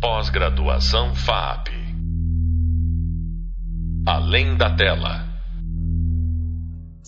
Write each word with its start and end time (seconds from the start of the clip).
Pós-graduação 0.00 1.12
FAP. 1.12 1.70
Além 4.06 4.56
da 4.56 4.70
tela. 4.70 5.27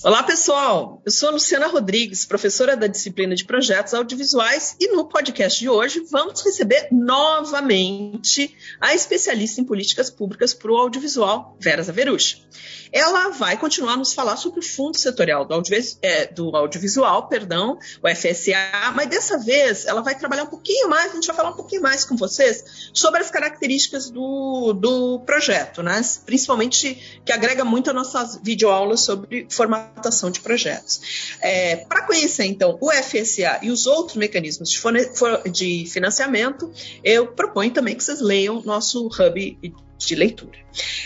Olá, 0.03 0.23
pessoal! 0.23 1.03
Eu 1.05 1.13
sou 1.13 1.29
a 1.29 1.33
Luciana 1.33 1.67
Rodrigues, 1.67 2.25
professora 2.25 2.75
da 2.75 2.87
disciplina 2.87 3.35
de 3.35 3.45
projetos 3.45 3.93
audiovisuais, 3.93 4.75
e 4.81 4.89
no 4.89 5.07
podcast 5.07 5.61
de 5.61 5.69
hoje 5.69 6.03
vamos 6.11 6.43
receber 6.43 6.89
novamente 6.91 8.57
a 8.81 8.95
especialista 8.95 9.61
em 9.61 9.65
políticas 9.65 10.09
públicas 10.09 10.55
para 10.55 10.73
o 10.73 10.77
audiovisual, 10.79 11.55
Vera 11.61 11.83
Zaverucci. 11.83 12.43
Ela 12.91 13.29
vai 13.29 13.59
continuar 13.59 13.93
a 13.93 13.97
nos 13.99 14.15
falar 14.15 14.39
sobre 14.39 14.61
o 14.61 14.63
Fundo 14.63 14.99
Setorial 14.99 15.45
do, 15.45 15.63
é, 16.01 16.27
do 16.27 16.57
Audiovisual, 16.57 17.29
perdão, 17.29 17.79
o 18.03 18.09
FSA, 18.09 18.93
mas 18.97 19.07
dessa 19.07 19.39
vez 19.39 19.85
ela 19.85 20.01
vai 20.01 20.19
trabalhar 20.19 20.45
um 20.45 20.49
pouquinho 20.49 20.89
mais, 20.89 21.13
a 21.13 21.15
gente 21.15 21.27
vai 21.27 21.37
falar 21.37 21.51
um 21.51 21.57
pouquinho 21.57 21.83
mais 21.83 22.07
com 22.07 22.17
vocês 22.17 22.91
sobre 22.95 23.21
as 23.21 23.31
características 23.31 24.11
do, 24.11 24.73
do 24.73 25.21
projeto, 25.21 25.83
né? 25.83 26.01
principalmente 26.25 27.21
que 27.25 27.33
agrega 27.33 27.65
muito 27.67 27.91
a 27.91 27.93
nossas 27.93 28.41
videoaulas 28.43 29.03
sobre 29.03 29.47
formação 29.51 29.90
formatação 29.91 30.31
de 30.31 30.41
projetos. 30.41 31.37
É, 31.41 31.77
Para 31.77 32.03
conhecer, 32.03 32.45
então, 32.45 32.79
o 32.81 32.91
FSA 32.91 33.61
e 33.63 33.71
os 33.71 33.87
outros 33.87 34.17
mecanismos 34.17 34.71
de, 34.71 35.51
de 35.51 35.91
financiamento, 35.91 36.73
eu 37.05 37.27
proponho 37.29 37.71
também 37.71 37.95
que 37.95 38.03
vocês 38.03 38.21
leiam 38.21 38.63
nosso 38.63 39.07
hub 39.07 39.59
de 39.99 40.15
leitura. 40.15 40.59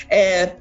É, 0.08 0.56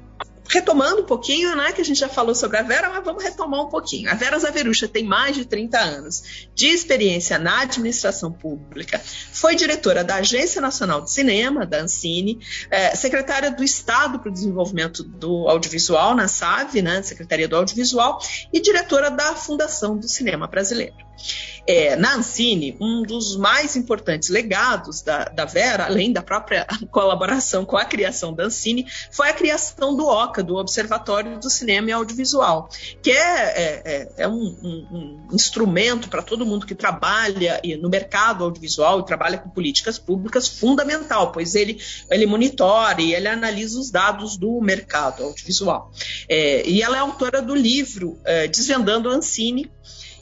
retomando 0.54 1.02
um 1.02 1.04
pouquinho, 1.04 1.56
né, 1.56 1.72
que 1.72 1.80
a 1.80 1.84
gente 1.84 1.98
já 1.98 2.08
falou 2.08 2.32
sobre 2.32 2.56
a 2.56 2.62
Vera, 2.62 2.88
mas 2.88 3.04
vamos 3.04 3.22
retomar 3.22 3.60
um 3.60 3.68
pouquinho. 3.68 4.08
A 4.08 4.14
Vera 4.14 4.38
Zaverucha 4.38 4.86
tem 4.86 5.02
mais 5.02 5.34
de 5.34 5.44
30 5.44 5.78
anos 5.78 6.48
de 6.54 6.68
experiência 6.68 7.38
na 7.40 7.62
administração 7.62 8.30
pública, 8.30 9.00
foi 9.32 9.56
diretora 9.56 10.04
da 10.04 10.16
Agência 10.16 10.60
Nacional 10.60 11.02
de 11.02 11.10
Cinema, 11.10 11.66
da 11.66 11.80
Ancine, 11.80 12.38
é, 12.70 12.94
secretária 12.94 13.50
do 13.50 13.64
Estado 13.64 14.20
para 14.20 14.28
o 14.28 14.32
Desenvolvimento 14.32 15.02
do 15.02 15.48
Audiovisual, 15.48 16.14
na 16.14 16.28
SAV, 16.28 16.82
né, 16.82 17.02
Secretaria 17.02 17.48
do 17.48 17.56
Audiovisual, 17.56 18.20
e 18.52 18.60
diretora 18.60 19.10
da 19.10 19.34
Fundação 19.34 19.96
do 19.96 20.06
Cinema 20.06 20.46
Brasileiro. 20.46 20.94
É, 21.66 21.96
na 21.96 22.16
Ancine, 22.16 22.76
um 22.78 23.02
dos 23.02 23.36
mais 23.36 23.74
importantes 23.74 24.28
legados 24.28 25.00
da, 25.00 25.24
da, 25.24 25.46
Vera, 25.46 25.86
além 25.86 26.12
da 26.12 26.22
própria 26.22 26.66
colaboração 26.92 27.64
com 27.64 27.76
a 27.76 27.84
criação 27.84 28.34
da 28.34 28.44
Ancine, 28.44 28.86
foi 29.10 29.30
a 29.30 29.32
criação 29.32 29.96
do 29.96 30.06
OCA, 30.06 30.42
do 30.42 30.56
Observatório 30.56 31.38
do 31.38 31.48
Cinema 31.48 31.88
e 31.88 31.92
Audiovisual, 31.92 32.68
que 33.02 33.10
é, 33.10 33.14
é, 33.16 33.82
é, 33.84 34.08
é 34.18 34.28
um, 34.28 34.32
um, 34.32 34.86
um, 34.92 35.28
instrumento 35.32 36.08
para 36.08 36.22
todo 36.22 36.44
mundo 36.44 36.66
que 36.66 36.74
trabalha 36.74 37.60
no 37.80 37.88
mercado 37.88 38.44
audiovisual 38.44 39.00
e 39.00 39.06
trabalha 39.06 39.38
com 39.38 39.48
políticas 39.48 39.98
públicas 39.98 40.46
fundamental, 40.46 41.32
pois 41.32 41.54
ele, 41.54 41.80
ele 42.10 42.26
monitora 42.26 43.00
e 43.00 43.14
ele 43.14 43.28
analisa 43.28 43.78
os 43.78 43.90
dados 43.90 44.36
do 44.36 44.60
mercado 44.60 45.24
audiovisual. 45.24 45.90
É, 46.28 46.68
e 46.68 46.82
ela 46.82 46.96
é 46.96 47.00
autora 47.00 47.40
do 47.40 47.54
livro 47.54 48.18
é, 48.24 48.46
Desvendando 48.46 49.08
a 49.08 49.14
Ancine, 49.14 49.70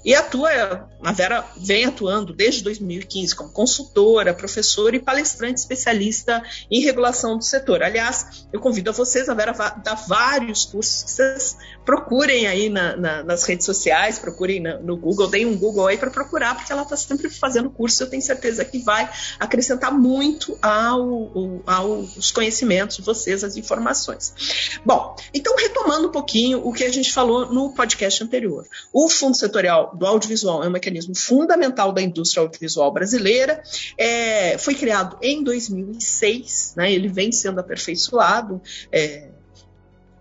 e 0.04 0.14
atua, 0.14 0.88
a 1.04 1.12
Vera 1.12 1.44
vem 1.56 1.84
atuando 1.84 2.32
desde 2.32 2.62
2015 2.62 3.34
como 3.34 3.50
consultora, 3.50 4.34
professora 4.34 4.96
e 4.96 5.00
palestrante 5.00 5.60
especialista 5.60 6.42
em 6.70 6.80
regulação 6.80 7.36
do 7.36 7.44
setor. 7.44 7.82
Aliás, 7.82 8.46
eu 8.52 8.60
convido 8.60 8.90
a 8.90 8.92
vocês, 8.92 9.28
a 9.28 9.34
Vera 9.34 9.52
dá 9.52 9.94
vários 9.94 10.64
cursos 10.64 11.12
vocês 11.12 11.56
procurem 11.84 12.46
aí 12.46 12.68
na, 12.68 12.96
na, 12.96 13.22
nas 13.24 13.44
redes 13.44 13.66
sociais, 13.66 14.18
procurem 14.18 14.60
na, 14.60 14.78
no 14.78 14.96
Google, 14.96 15.28
deem 15.28 15.46
um 15.46 15.56
Google 15.56 15.86
aí 15.88 15.98
para 15.98 16.10
procurar, 16.10 16.54
porque 16.54 16.72
ela 16.72 16.82
está 16.82 16.96
sempre 16.96 17.28
fazendo 17.28 17.70
curso, 17.70 18.02
eu 18.02 18.10
tenho 18.10 18.22
certeza 18.22 18.64
que 18.64 18.78
vai 18.78 19.10
acrescentar 19.38 19.92
muito 19.92 20.56
ao, 20.62 21.62
aos 21.66 22.30
conhecimentos 22.30 22.96
de 22.96 23.02
vocês, 23.02 23.42
as 23.42 23.56
informações. 23.56 24.80
Bom, 24.84 25.16
então 25.34 25.56
retomando 25.56 26.08
um 26.08 26.12
pouquinho 26.12 26.66
o 26.66 26.72
que 26.72 26.84
a 26.84 26.90
gente 26.90 27.12
falou 27.12 27.52
no 27.52 27.74
podcast 27.74 28.22
anterior. 28.22 28.66
O 28.92 29.08
Fundo 29.08 29.36
Setorial 29.36 29.91
do 29.94 30.06
audiovisual 30.06 30.62
é 30.62 30.68
um 30.68 30.70
mecanismo 30.70 31.14
fundamental 31.16 31.92
da 31.92 32.00
indústria 32.02 32.42
audiovisual 32.42 32.92
brasileira. 32.92 33.62
É, 33.96 34.56
foi 34.58 34.74
criado 34.74 35.16
em 35.22 35.42
2006, 35.42 36.74
né, 36.76 36.92
ele 36.92 37.08
vem 37.08 37.32
sendo 37.32 37.60
aperfeiçoado. 37.60 38.60
É, 38.90 39.28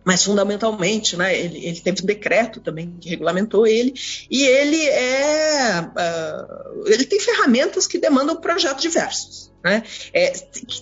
mas 0.03 0.23
fundamentalmente, 0.23 1.15
né, 1.15 1.37
ele, 1.37 1.63
ele, 1.65 1.79
teve 1.79 2.01
um 2.01 2.05
decreto 2.05 2.59
também 2.59 2.95
que 2.99 3.09
regulamentou 3.09 3.67
ele, 3.67 3.93
e 4.29 4.43
ele 4.43 4.83
é, 4.87 5.81
uh, 5.81 6.87
ele 6.87 7.05
tem 7.05 7.19
ferramentas 7.19 7.85
que 7.85 7.99
demandam 7.99 8.35
projetos 8.35 8.81
diversos. 8.81 9.50
Né? 9.63 9.83
É, 10.11 10.31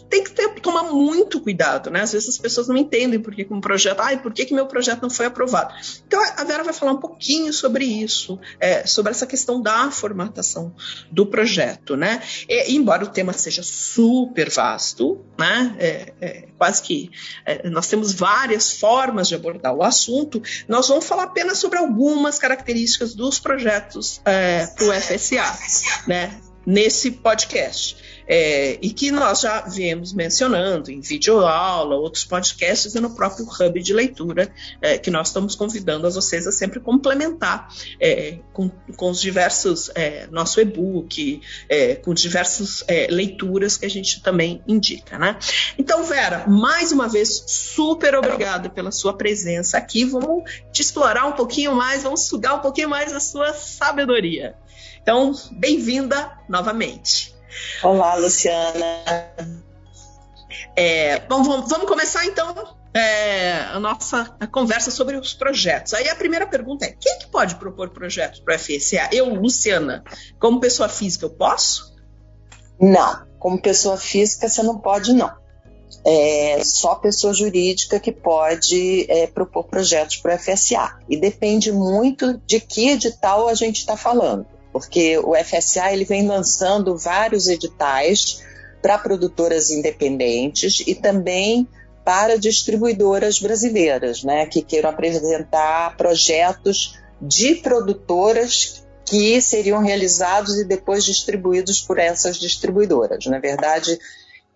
tem 0.09 0.23
que 0.23 0.31
ter, 0.31 0.47
tomar 0.61 0.83
muito 0.83 1.41
cuidado, 1.41 1.89
né? 1.89 2.01
Às 2.01 2.13
vezes 2.13 2.29
as 2.29 2.37
pessoas 2.37 2.67
não 2.69 2.77
entendem 2.77 3.19
por 3.19 3.35
que 3.35 3.45
um 3.51 3.59
projeto, 3.59 3.99
ai, 3.99 4.21
por 4.21 4.31
que, 4.31 4.45
que 4.45 4.53
meu 4.53 4.67
projeto 4.67 5.01
não 5.01 5.09
foi 5.09 5.25
aprovado? 5.25 5.73
Então 6.07 6.21
a 6.37 6.43
Vera 6.45 6.63
vai 6.63 6.73
falar 6.73 6.93
um 6.93 6.99
pouquinho 6.99 7.51
sobre 7.51 7.83
isso, 7.83 8.39
é, 8.59 8.87
sobre 8.87 9.11
essa 9.11 9.27
questão 9.27 9.61
da 9.61 9.91
formatação 9.91 10.73
do 11.11 11.25
projeto, 11.25 11.97
né? 11.97 12.21
E, 12.47 12.73
embora 12.73 13.03
o 13.03 13.07
tema 13.07 13.33
seja 13.33 13.61
super 13.63 14.49
vasto, 14.49 15.25
né? 15.37 15.75
É, 15.77 16.13
é 16.21 16.47
quase 16.57 16.81
que 16.81 17.11
é, 17.45 17.67
nós 17.69 17.87
temos 17.87 18.13
várias 18.13 18.71
formas 18.71 19.27
de 19.27 19.35
abordar 19.35 19.73
o 19.73 19.83
assunto, 19.83 20.41
nós 20.67 20.87
vamos 20.87 21.05
falar 21.05 21.23
apenas 21.23 21.57
sobre 21.57 21.77
algumas 21.77 22.39
características 22.39 23.13
dos 23.13 23.39
projetos 23.39 24.21
é, 24.23 24.67
para 24.67 24.85
o 24.85 24.93
FSA, 24.93 25.57
né? 26.07 26.39
Nesse 26.65 27.11
podcast 27.11 28.08
é, 28.29 28.77
e 28.79 28.91
que 28.91 29.09
nós 29.09 29.41
já 29.41 29.61
viemos 29.61 30.13
mencionando 30.13 30.91
em 30.91 31.01
videoaula, 31.01 31.95
outros 31.95 32.23
podcasts 32.23 32.93
e 32.93 32.99
no 32.99 33.09
próprio 33.15 33.45
hub 33.45 33.81
de 33.81 33.91
leitura, 33.91 34.53
é, 34.79 34.99
que 34.99 35.09
nós 35.09 35.29
estamos 35.29 35.55
convidando 35.55 36.05
a 36.05 36.11
vocês 36.11 36.45
a 36.45 36.51
sempre 36.51 36.79
complementar 36.79 37.67
é, 37.99 38.37
com, 38.53 38.69
com, 38.95 39.09
os 39.09 39.19
diversos, 39.19 39.89
é, 39.95 40.27
nosso 40.27 40.61
e-book, 40.61 41.41
é, 41.67 41.95
com 41.95 42.13
diversas 42.13 42.83
é, 42.87 43.07
leituras 43.09 43.77
que 43.77 43.87
a 43.87 43.89
gente 43.89 44.21
também 44.21 44.61
indica. 44.67 45.17
Né? 45.17 45.35
Então, 45.75 46.03
Vera, 46.03 46.45
mais 46.47 46.91
uma 46.91 47.07
vez, 47.07 47.43
super 47.47 48.13
obrigada 48.13 48.69
pela 48.69 48.91
sua 48.91 49.13
presença 49.13 49.79
aqui. 49.79 50.05
Vamos 50.05 50.43
te 50.71 50.83
explorar 50.83 51.25
um 51.25 51.31
pouquinho 51.31 51.73
mais, 51.73 52.03
vamos 52.03 52.27
sugar 52.27 52.53
um 52.53 52.59
pouquinho 52.59 52.89
mais 52.89 53.11
a 53.11 53.19
sua 53.19 53.53
sabedoria. 53.53 54.55
Então, 55.01 55.33
bem-vinda 55.51 56.31
novamente. 56.47 57.38
Olá, 57.83 58.15
Luciana. 58.15 59.03
É, 60.75 61.19
bom, 61.21 61.43
vamos, 61.43 61.69
vamos, 61.69 61.87
começar 61.87 62.25
então 62.25 62.53
é, 62.93 63.53
a 63.73 63.79
nossa 63.79 64.35
a 64.39 64.47
conversa 64.47 64.91
sobre 64.91 65.15
os 65.17 65.33
projetos. 65.33 65.93
Aí 65.93 66.07
a 66.09 66.15
primeira 66.15 66.47
pergunta 66.47 66.85
é: 66.85 66.95
quem 66.99 67.19
que 67.19 67.27
pode 67.27 67.55
propor 67.55 67.89
projetos 67.89 68.39
para 68.39 68.55
o 68.55 68.59
FSA? 68.59 69.09
Eu, 69.11 69.33
Luciana, 69.33 70.03
como 70.39 70.59
pessoa 70.59 70.89
física, 70.89 71.25
eu 71.25 71.29
posso? 71.31 71.95
Não, 72.79 73.25
como 73.39 73.61
pessoa 73.61 73.97
física 73.97 74.47
você 74.47 74.63
não 74.63 74.77
pode, 74.77 75.13
não. 75.13 75.31
É 76.05 76.61
só 76.63 76.95
pessoa 76.95 77.33
jurídica 77.33 77.99
que 77.99 78.11
pode 78.11 79.05
é, 79.09 79.27
propor 79.27 79.65
projetos 79.65 80.17
para 80.17 80.35
o 80.35 80.39
FSA. 80.39 80.99
E 81.09 81.17
depende 81.17 81.71
muito 81.71 82.37
de 82.45 82.59
que 82.59 82.89
edital 82.89 83.49
a 83.49 83.53
gente 83.53 83.77
está 83.77 83.97
falando 83.97 84.45
porque 84.71 85.17
o 85.17 85.33
FSA 85.35 85.91
ele 85.91 86.05
vem 86.05 86.27
lançando 86.27 86.97
vários 86.97 87.47
editais 87.47 88.43
para 88.81 88.97
produtoras 88.97 89.69
independentes 89.71 90.83
e 90.85 90.95
também 90.95 91.67
para 92.03 92.37
distribuidoras 92.37 93.39
brasileiras, 93.39 94.23
né, 94.23 94.45
que 94.45 94.61
queiram 94.61 94.89
apresentar 94.89 95.95
projetos 95.97 96.97
de 97.21 97.55
produtoras 97.55 98.83
que 99.05 99.41
seriam 99.41 99.81
realizados 99.81 100.57
e 100.57 100.65
depois 100.65 101.03
distribuídos 101.03 101.81
por 101.81 101.97
essas 101.97 102.37
distribuidoras. 102.37 103.25
Na 103.25 103.39
verdade, 103.39 103.97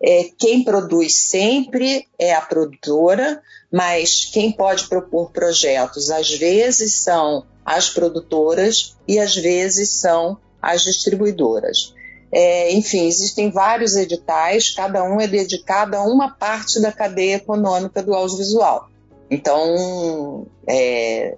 é, 0.00 0.30
quem 0.38 0.64
produz 0.64 1.16
sempre 1.16 2.06
é 2.18 2.34
a 2.34 2.40
produtora, 2.40 3.42
mas 3.70 4.24
quem 4.26 4.52
pode 4.52 4.88
propor 4.88 5.30
projetos 5.30 6.10
às 6.10 6.30
vezes 6.30 6.94
são 6.94 7.44
as 7.64 7.90
produtoras 7.90 8.96
e 9.08 9.18
às 9.18 9.34
vezes 9.34 10.00
são 10.00 10.38
as 10.60 10.82
distribuidoras. 10.82 11.94
É, 12.32 12.72
enfim, 12.72 13.06
existem 13.06 13.50
vários 13.50 13.94
editais, 13.94 14.70
cada 14.70 15.04
um 15.04 15.20
é 15.20 15.26
dedicado 15.26 15.96
a 15.96 16.02
uma 16.02 16.30
parte 16.30 16.80
da 16.80 16.90
cadeia 16.90 17.36
econômica 17.36 18.02
do 18.02 18.12
audiovisual. 18.12 18.88
Então, 19.30 20.46
é, 20.68 21.36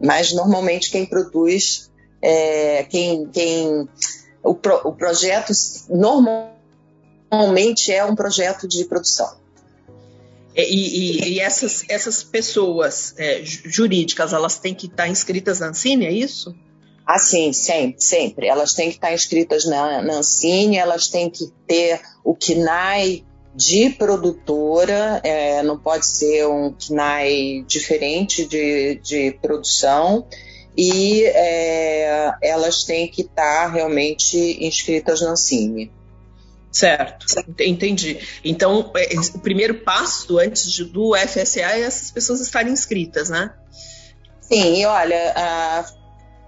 mas 0.00 0.32
normalmente 0.32 0.90
quem 0.90 1.04
produz, 1.04 1.90
é, 2.22 2.84
quem, 2.84 3.26
quem 3.26 3.88
o, 4.42 4.54
pro, 4.54 4.80
o 4.84 4.92
projeto 4.92 5.52
normalmente 5.90 7.92
é 7.92 8.04
um 8.04 8.14
projeto 8.14 8.66
de 8.66 8.84
produção. 8.84 9.36
E, 10.62 10.62
e, 10.62 11.34
e 11.34 11.40
essas, 11.40 11.84
essas 11.88 12.22
pessoas 12.24 13.14
é, 13.16 13.40
jurídicas, 13.44 14.32
elas 14.32 14.58
têm 14.58 14.74
que 14.74 14.86
estar 14.86 15.08
inscritas 15.08 15.60
na 15.60 15.68
Ancine, 15.68 16.06
é 16.06 16.12
isso? 16.12 16.54
Ah, 17.06 17.18
sim, 17.18 17.52
sempre, 17.52 18.02
sempre. 18.02 18.48
Elas 18.48 18.74
têm 18.74 18.88
que 18.88 18.96
estar 18.96 19.14
inscritas 19.14 19.64
na, 19.64 20.02
na 20.02 20.14
Ancine, 20.14 20.76
elas 20.76 21.08
têm 21.08 21.30
que 21.30 21.50
ter 21.66 22.00
o 22.24 22.34
KNAI 22.34 23.24
de 23.54 23.90
produtora, 23.90 25.20
é, 25.24 25.62
não 25.62 25.78
pode 25.78 26.06
ser 26.06 26.46
um 26.46 26.72
KNAI 26.72 27.64
diferente 27.66 28.44
de, 28.44 28.96
de 28.96 29.32
produção, 29.40 30.26
e 30.76 31.24
é, 31.24 32.30
elas 32.42 32.84
têm 32.84 33.08
que 33.08 33.22
estar 33.22 33.68
realmente 33.68 34.36
inscritas 34.64 35.20
na 35.20 35.30
Ancine. 35.30 35.90
Certo, 36.70 37.26
entendi. 37.60 38.18
Então, 38.44 38.92
é, 38.94 39.18
o 39.34 39.38
primeiro 39.38 39.74
passo 39.82 40.38
antes 40.38 40.70
de, 40.70 40.84
do 40.84 41.16
FSA 41.16 41.60
é 41.60 41.80
essas 41.80 42.10
pessoas 42.10 42.40
estarem 42.40 42.72
inscritas, 42.72 43.30
né? 43.30 43.52
Sim, 44.40 44.80
e 44.80 44.86
olha, 44.86 45.32
a, 45.34 45.86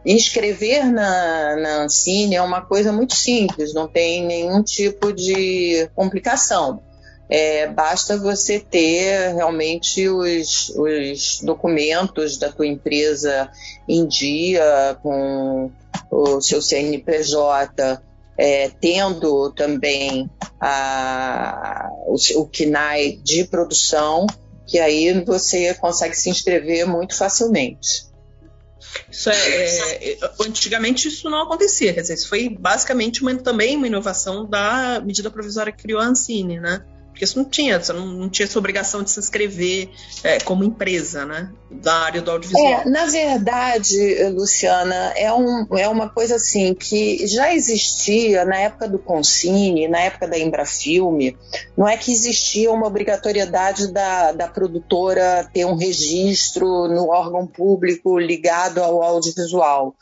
inscrever 0.05 0.91
na, 0.91 1.57
na 1.57 1.83
Ancine 1.85 2.37
é 2.37 2.43
uma 2.43 2.63
coisa 2.63 2.93
muito 2.93 3.15
simples, 3.15 3.75
não 3.75 3.89
tem 3.89 4.25
nenhum 4.25 4.63
tipo 4.63 5.13
de 5.13 5.89
complicação. 5.95 6.83
É, 7.29 7.69
basta 7.69 8.17
você 8.17 8.59
ter 8.59 9.35
realmente 9.35 10.09
os, 10.09 10.71
os 10.71 11.41
documentos 11.43 12.37
da 12.37 12.51
tua 12.51 12.67
empresa 12.67 13.49
em 13.89 14.07
dia, 14.07 14.99
com 15.01 15.71
o 16.11 16.41
seu 16.41 16.61
CNPJ, 16.61 18.03
é, 18.41 18.71
tendo 18.81 19.53
também 19.53 20.31
a, 20.59 21.91
o, 22.07 22.15
o 22.41 22.49
KNAI 22.49 23.21
de 23.23 23.45
produção, 23.45 24.27
que 24.67 24.79
aí 24.79 25.13
você 25.25 25.75
consegue 25.75 26.15
se 26.15 26.31
inscrever 26.31 26.87
muito 26.87 27.15
facilmente. 27.15 28.09
Isso 29.11 29.29
é, 29.29 29.35
é, 29.35 30.19
antigamente 30.41 31.07
isso 31.07 31.29
não 31.29 31.43
acontecia, 31.43 31.93
quer 31.93 32.01
dizer, 32.01 32.15
isso 32.15 32.31
foi 32.31 32.49
basicamente 32.49 33.21
uma, 33.21 33.35
também 33.37 33.77
uma 33.77 33.87
inovação 33.87 34.49
da 34.49 35.03
medida 35.05 35.31
provisória 35.31 35.71
que 35.71 35.83
criou 35.83 36.01
a 36.01 36.07
Ancine, 36.07 36.59
né? 36.59 36.83
Porque 37.21 37.27
isso 37.27 37.39
não 37.39 37.45
tinha, 37.45 37.79
você 37.79 37.93
não, 37.93 38.07
não 38.07 38.31
tinha 38.31 38.47
essa 38.47 38.59
obrigação 38.59 39.03
de 39.03 39.11
se 39.11 39.21
inscrever 39.21 39.91
é, 40.25 40.41
como 40.41 40.65
empresa, 40.65 41.27
né? 41.27 41.51
Da 41.71 41.93
área 41.97 42.23
do 42.23 42.31
audiovisual. 42.31 42.81
É, 42.81 42.85
na 42.89 43.05
verdade, 43.05 44.25
Luciana, 44.31 45.13
é, 45.15 45.31
um, 45.31 45.67
é 45.77 45.87
uma 45.87 46.09
coisa 46.09 46.37
assim 46.37 46.73
que 46.73 47.27
já 47.27 47.53
existia 47.53 48.47
na 48.47 48.57
época 48.57 48.89
do 48.89 48.99
Consine, 48.99 49.87
na 49.87 50.01
época 50.01 50.27
da 50.27 50.39
Embrafilme, 50.39 51.37
não 51.77 51.87
é 51.87 51.95
que 51.99 52.11
existia 52.11 52.73
uma 52.73 52.87
obrigatoriedade 52.87 53.93
da, 53.93 54.33
da 54.33 54.49
produtora 54.49 55.47
ter 55.53 55.67
um 55.67 55.77
registro 55.77 56.89
no 56.89 57.11
órgão 57.11 57.47
público 57.47 58.19
ligado 58.19 58.79
ao 58.79 59.03
audiovisual 59.03 59.95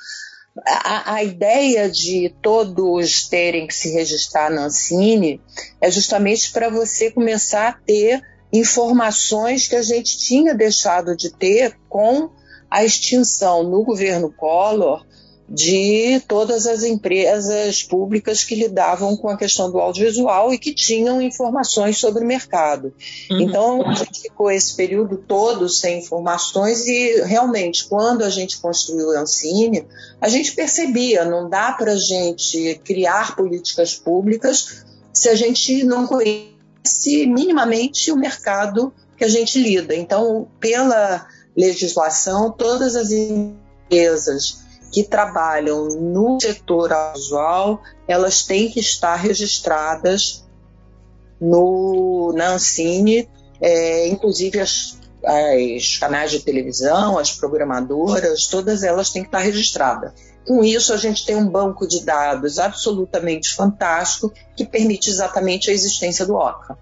a, 0.66 1.14
a, 1.14 1.25
ideia 1.25 1.88
de 1.90 2.34
todos 2.43 3.28
terem 3.28 3.66
que 3.66 3.75
se 3.75 3.93
registrar 3.93 4.50
na 4.50 4.66
Ancine 4.66 5.40
é 5.81 5.90
justamente 5.90 6.50
para 6.52 6.69
você 6.69 7.10
começar 7.10 7.69
a 7.69 7.72
ter 7.72 8.22
informações 8.52 9.66
que 9.66 9.76
a 9.76 9.82
gente 9.82 10.19
tinha 10.19 10.55
deixado 10.55 11.16
de 11.16 11.31
ter 11.31 11.76
com 11.88 12.31
a 12.70 12.84
extinção 12.84 13.62
no 13.62 13.82
governo 13.84 14.32
Collor 14.32 15.05
de 15.48 16.20
todas 16.28 16.66
as 16.66 16.82
empresas 16.82 17.82
públicas 17.82 18.44
que 18.44 18.54
lidavam 18.54 19.16
com 19.16 19.30
a 19.30 19.36
questão 19.36 19.70
do 19.70 19.78
audiovisual 19.78 20.52
e 20.52 20.58
que 20.58 20.74
tinham 20.74 21.22
informações 21.22 21.98
sobre 21.98 22.22
o 22.22 22.26
mercado. 22.26 22.92
Uhum. 23.30 23.40
Então, 23.40 23.88
a 23.88 23.94
gente 23.94 24.20
ficou 24.20 24.50
esse 24.50 24.76
período 24.76 25.16
todo 25.16 25.66
sem 25.66 26.00
informações 26.00 26.86
e, 26.86 27.22
realmente, 27.22 27.86
quando 27.86 28.24
a 28.24 28.28
gente 28.28 28.60
construiu 28.60 29.08
o 29.08 29.18
Ancine, 29.18 29.86
a 30.20 30.28
gente 30.28 30.52
percebia, 30.52 31.24
não 31.24 31.48
dá 31.48 31.72
para 31.72 31.92
a 31.92 31.98
gente 31.98 32.78
criar 32.84 33.34
políticas 33.34 33.94
públicas 33.94 34.84
se 35.14 35.30
a 35.30 35.34
gente 35.34 35.82
não 35.82 36.06
conhece 36.06 37.26
minimamente 37.26 38.12
o 38.12 38.16
mercado 38.16 38.92
que 39.16 39.24
a 39.24 39.28
gente 39.28 39.58
lida. 39.58 39.94
Então, 39.94 40.46
pela 40.60 41.26
legislação, 41.56 42.52
todas 42.52 42.94
as 42.94 43.10
empresas 43.10 44.67
que 44.90 45.05
trabalham 45.05 45.88
no 45.88 46.40
setor 46.40 46.93
audiovisual, 46.93 47.82
elas 48.06 48.44
têm 48.44 48.70
que 48.70 48.81
estar 48.81 49.17
registradas 49.17 50.44
no, 51.40 52.32
na 52.35 52.55
Ancine, 52.55 53.29
é, 53.61 54.08
inclusive 54.08 54.61
as, 54.61 54.99
as 55.25 55.99
canais 55.99 56.31
de 56.31 56.40
televisão, 56.40 57.19
as 57.19 57.32
programadoras, 57.32 58.46
todas 58.46 58.82
elas 58.82 59.11
têm 59.11 59.23
que 59.23 59.29
estar 59.29 59.40
registradas. 59.40 60.12
Com 60.46 60.64
isso, 60.64 60.94
a 60.94 60.96
gente 60.96 61.26
tem 61.26 61.37
um 61.37 61.49
banco 61.49 61.87
de 61.87 62.05
dados 62.05 62.58
absolutamente 62.58 63.55
fantástico 63.55 64.32
que 64.56 64.64
permite 64.64 65.11
exatamente 65.11 65.70
a 65.70 65.75
existência 65.75 66.25
do 66.25 66.35
OCA. 66.35 66.79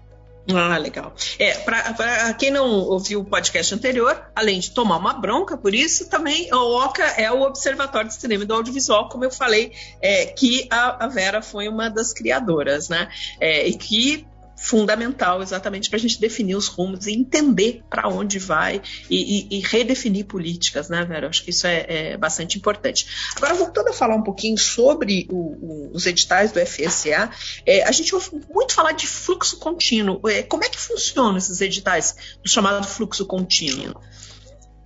Ah, 0.53 0.77
legal. 0.77 1.13
É, 1.37 1.53
para 1.59 2.33
quem 2.35 2.49
não 2.51 2.69
ouviu 2.69 3.19
o 3.19 3.25
podcast 3.25 3.75
anterior, 3.75 4.21
além 4.33 4.59
de 4.59 4.71
tomar 4.71 4.97
uma 4.97 5.13
bronca 5.13 5.57
por 5.57 5.75
isso, 5.75 6.09
também 6.09 6.53
o 6.53 6.85
OCA 6.85 7.03
é 7.17 7.29
o 7.31 7.41
Observatório 7.41 8.07
de 8.07 8.15
Cinema 8.15 8.43
e 8.43 8.47
do 8.47 8.53
Audiovisual, 8.53 9.09
como 9.09 9.25
eu 9.25 9.31
falei, 9.31 9.73
é, 10.01 10.27
que 10.27 10.67
a, 10.69 11.05
a, 11.05 11.07
Vera 11.07 11.41
foi 11.41 11.67
uma 11.67 11.89
das 11.89 12.13
criadoras, 12.13 12.87
né? 12.87 13.09
É, 13.41 13.67
e 13.67 13.77
que 13.77 14.25
fundamental 14.57 15.41
exatamente 15.41 15.89
para 15.89 15.97
a 15.97 15.99
gente 15.99 16.19
definir 16.19 16.55
os 16.55 16.67
rumos 16.67 17.05
e 17.05 17.13
entender 17.13 17.83
para 17.89 18.09
onde 18.09 18.39
vai 18.39 18.81
e, 19.09 19.47
e, 19.51 19.57
e, 19.57 19.61
redefinir 19.61 20.25
políticas, 20.25 20.89
né, 20.89 21.05
Vera? 21.05 21.29
Acho 21.29 21.43
que 21.43 21.51
isso 21.51 21.67
é, 21.67 21.85
é, 21.87 22.17
bastante 22.17 22.57
importante. 22.57 23.07
Agora, 23.35 23.53
voltando 23.53 23.89
a 23.89 23.93
falar 23.93 24.15
um 24.15 24.23
pouquinho 24.23 24.57
sobre 24.57 25.27
o, 25.29 25.35
o, 25.35 25.91
os 25.93 26.07
editais 26.07 26.51
do 26.51 26.59
FSA, 26.59 27.29
é, 27.65 27.83
a 27.83 27.91
gente 27.91 28.13
ouve 28.15 28.31
muito 28.51 28.73
falar 28.73 28.93
de 28.93 29.05
fluxo 29.05 29.57
contínuo. 29.59 30.19
É, 30.27 30.41
como 30.41 30.63
é 30.63 30.69
que 30.69 30.79
funcionam 30.79 31.37
esses 31.37 31.61
editais 31.61 32.15
do 32.43 32.49
chamado 32.49 32.85
fluxo 32.87 33.25
contínuo? 33.25 34.01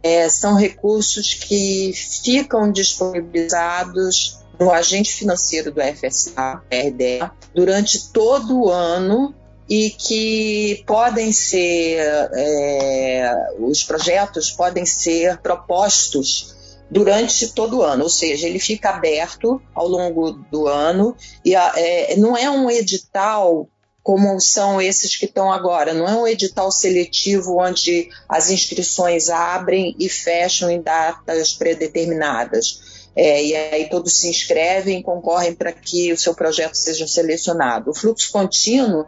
É, 0.03 0.27
são 0.27 0.55
recursos 0.55 1.33
que 1.35 1.93
ficam 1.93 2.71
disponibilizados 2.71 4.39
no 4.59 4.71
agente 4.71 5.13
financeiro 5.13 5.71
do 5.71 5.79
FSA, 5.81 6.61
RDA, 6.71 7.31
durante 7.53 8.11
todo 8.11 8.63
o 8.63 8.69
ano 8.69 9.33
e 9.71 9.89
que 9.89 10.83
podem 10.85 11.31
ser, 11.31 12.01
é, 12.33 13.33
os 13.57 13.85
projetos 13.85 14.51
podem 14.51 14.85
ser 14.85 15.37
propostos 15.37 16.53
durante 16.89 17.47
todo 17.53 17.77
o 17.77 17.81
ano, 17.81 18.03
ou 18.03 18.09
seja, 18.09 18.49
ele 18.49 18.59
fica 18.59 18.89
aberto 18.89 19.61
ao 19.73 19.87
longo 19.87 20.33
do 20.51 20.67
ano 20.67 21.15
e 21.45 21.55
é, 21.55 22.17
não 22.17 22.35
é 22.35 22.49
um 22.49 22.69
edital 22.69 23.65
como 24.03 24.41
são 24.41 24.81
esses 24.81 25.15
que 25.15 25.23
estão 25.23 25.49
agora, 25.49 25.93
não 25.93 26.05
é 26.05 26.15
um 26.15 26.27
edital 26.27 26.69
seletivo 26.69 27.61
onde 27.61 28.09
as 28.27 28.49
inscrições 28.49 29.29
abrem 29.29 29.95
e 29.97 30.09
fecham 30.09 30.69
em 30.69 30.81
datas 30.81 31.53
predeterminadas 31.53 32.90
é, 33.15 33.43
e 33.43 33.55
aí 33.55 33.89
todos 33.89 34.17
se 34.17 34.29
inscrevem 34.29 35.01
concorrem 35.01 35.53
para 35.53 35.71
que 35.71 36.13
o 36.13 36.17
seu 36.17 36.33
projeto 36.33 36.75
seja 36.75 37.07
selecionado. 37.07 37.91
O 37.91 37.95
fluxo 37.95 38.31
contínuo, 38.31 39.05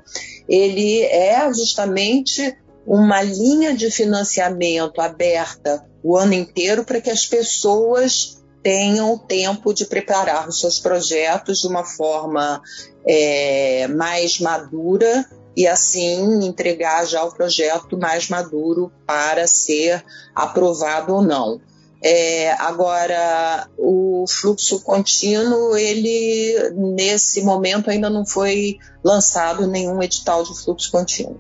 ele 0.48 1.02
é 1.04 1.52
justamente 1.54 2.58
uma 2.86 3.22
linha 3.22 3.74
de 3.74 3.90
financiamento 3.90 5.00
aberta 5.00 5.86
o 6.04 6.18
ano 6.18 6.34
inteiro 6.34 6.84
para 6.84 7.00
que 7.00 7.10
as 7.10 7.26
pessoas 7.26 8.44
tenham 8.62 9.18
tempo 9.18 9.74
de 9.74 9.86
preparar 9.86 10.48
os 10.48 10.60
seus 10.60 10.80
projetos 10.80 11.62
de 11.62 11.68
uma 11.68 11.84
forma 11.84 12.62
é, 13.08 13.88
mais 13.88 14.40
madura 14.40 15.26
e 15.56 15.68
assim 15.68 16.46
entregar 16.46 17.06
já 17.06 17.24
o 17.24 17.34
projeto 17.34 17.98
mais 17.98 18.28
maduro 18.28 18.92
para 19.06 19.48
ser 19.48 20.04
aprovado 20.34 21.14
ou 21.14 21.22
não. 21.22 21.62
É, 22.04 22.52
agora, 22.60 23.68
o 23.78 24.26
fluxo 24.28 24.82
contínuo, 24.82 25.78
ele 25.78 26.72
nesse 26.76 27.42
momento 27.42 27.90
ainda 27.90 28.10
não 28.10 28.26
foi 28.26 28.78
lançado 29.02 29.66
nenhum 29.66 30.04
edital 30.04 30.44
de 30.44 30.54
fluxo 30.62 30.92
contínuo. 30.92 31.40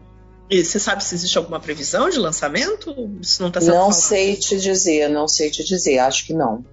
E 0.50 0.64
você 0.64 0.80
sabe 0.80 1.04
se 1.04 1.16
existe 1.16 1.38
alguma 1.38 1.60
previsão 1.60 2.10
de 2.10 2.18
lançamento? 2.18 2.94
Isso 3.22 3.42
não 3.42 3.50
está 3.50 3.60
sendo 3.60 3.74
Não 3.74 3.92
falado? 3.92 3.94
sei 3.94 4.36
te 4.38 4.58
dizer, 4.58 5.10
não 5.10 5.28
sei 5.28 5.52
te 5.52 5.64
dizer, 5.66 6.00
acho 6.00 6.26
que 6.26 6.34
não. 6.34 6.64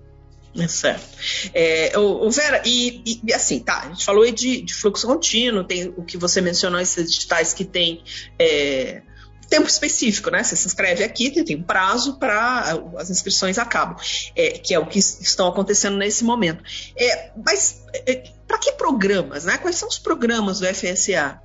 É 0.56 0.68
certo. 0.68 1.06
É, 1.54 1.98
o, 1.98 2.26
o 2.26 2.30
Vera, 2.30 2.62
e, 2.64 3.20
e, 3.24 3.32
assim, 3.32 3.60
tá, 3.60 3.82
a 3.84 3.88
gente 3.88 4.04
falou 4.04 4.24
aí 4.24 4.32
de, 4.32 4.62
de, 4.62 4.74
fluxo 4.74 5.06
contínuo, 5.06 5.64
tem 5.64 5.94
o 5.96 6.02
que 6.02 6.16
você 6.16 6.40
mencionou, 6.40 6.80
esses 6.80 6.98
editais 6.98 7.52
que 7.52 7.64
tem 7.64 8.02
é, 8.38 9.02
tempo 9.50 9.68
específico, 9.68 10.30
né? 10.30 10.42
Você 10.44 10.54
se 10.54 10.66
inscreve 10.66 11.02
aqui, 11.02 11.30
tem, 11.30 11.44
tem 11.44 11.56
um 11.56 11.62
prazo 11.62 12.16
para 12.18 12.80
as 12.96 13.10
inscrições 13.10 13.58
acabam, 13.58 13.96
é, 14.36 14.50
que 14.52 14.72
é 14.72 14.78
o 14.78 14.86
que 14.86 15.00
estão 15.00 15.48
acontecendo 15.48 15.96
nesse 15.96 16.22
momento. 16.22 16.62
É, 16.96 17.32
mas 17.44 17.82
é, 18.06 18.30
para 18.46 18.58
que 18.58 18.72
programas, 18.72 19.44
né? 19.44 19.58
Quais 19.58 19.76
são 19.76 19.88
os 19.88 19.98
programas 19.98 20.60
do 20.60 20.66
FSA? 20.66 21.40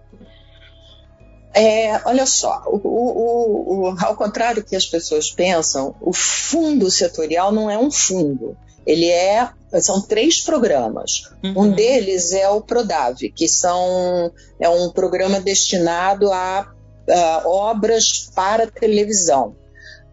É, 1.53 2.01
olha 2.05 2.25
só, 2.25 2.63
o, 2.67 2.77
o, 2.77 3.87
o, 3.87 3.95
ao 3.99 4.15
contrário 4.15 4.63
que 4.63 4.75
as 4.75 4.85
pessoas 4.85 5.31
pensam, 5.31 5.95
o 6.01 6.13
fundo 6.13 6.91
setorial 6.91 7.51
não 7.51 7.71
é 7.71 7.77
um 7.77 7.89
fundo. 7.89 8.57
Ele 8.85 9.09
é 9.09 9.49
são 9.81 10.01
três 10.01 10.41
programas. 10.41 11.31
Uhum. 11.43 11.53
Um 11.63 11.71
deles 11.71 12.31
é 12.31 12.47
o 12.49 12.61
Prodave, 12.61 13.31
que 13.31 13.47
são 13.47 14.31
é 14.59 14.69
um 14.69 14.91
programa 14.91 15.39
destinado 15.39 16.31
a, 16.31 16.71
a 17.09 17.47
obras 17.47 18.29
para 18.35 18.67
televisão. 18.67 19.55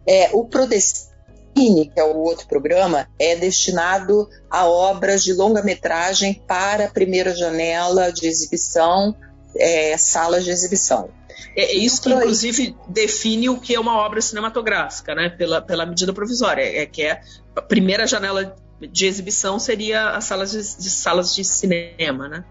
É, 0.07 0.31
o 0.33 0.45
Prodestine, 0.45 1.91
que 1.93 2.01
é 2.01 2.05
o 2.05 2.17
outro 2.19 2.47
programa, 2.47 3.09
é 3.19 3.37
destinado 3.37 4.29
a 4.51 4.67
obras 4.67 5.23
de 5.23 5.33
longa-metragem 5.33 6.43
para 6.47 6.87
a 6.87 6.91
primeira 6.91 7.35
janela 7.35 8.13
de 8.13 8.27
exibição, 8.27 9.15
é, 9.57 9.97
salas 9.97 10.45
de 10.45 10.51
exibição. 10.51 11.11
É, 11.57 11.65
é 11.65 11.75
isso 11.75 12.03
que, 12.03 12.11
inclusive, 12.11 12.77
define 12.89 13.49
o 13.49 13.61
que 13.61 13.75
é 13.75 13.81
uma 13.81 13.97
obra 13.97 14.21
cinematográfica, 14.21 15.15
né? 15.15 15.31
Pela, 15.31 15.61
pela 15.61 15.87
medida 15.87 16.13
provisória. 16.13 16.63
É 16.63 16.87
que 16.87 17.03
é 17.03 17.21
a 17.55 17.63
primeira 17.63 18.07
janela 18.07 18.57
de 18.81 19.07
exibição 19.07 19.59
seria 19.59 20.11
as 20.11 20.25
salas 20.25 20.51
de, 20.51 20.59
de 20.59 20.91
salas 20.91 21.35
de 21.35 21.45
cinema, 21.45 22.29
né? 22.29 22.45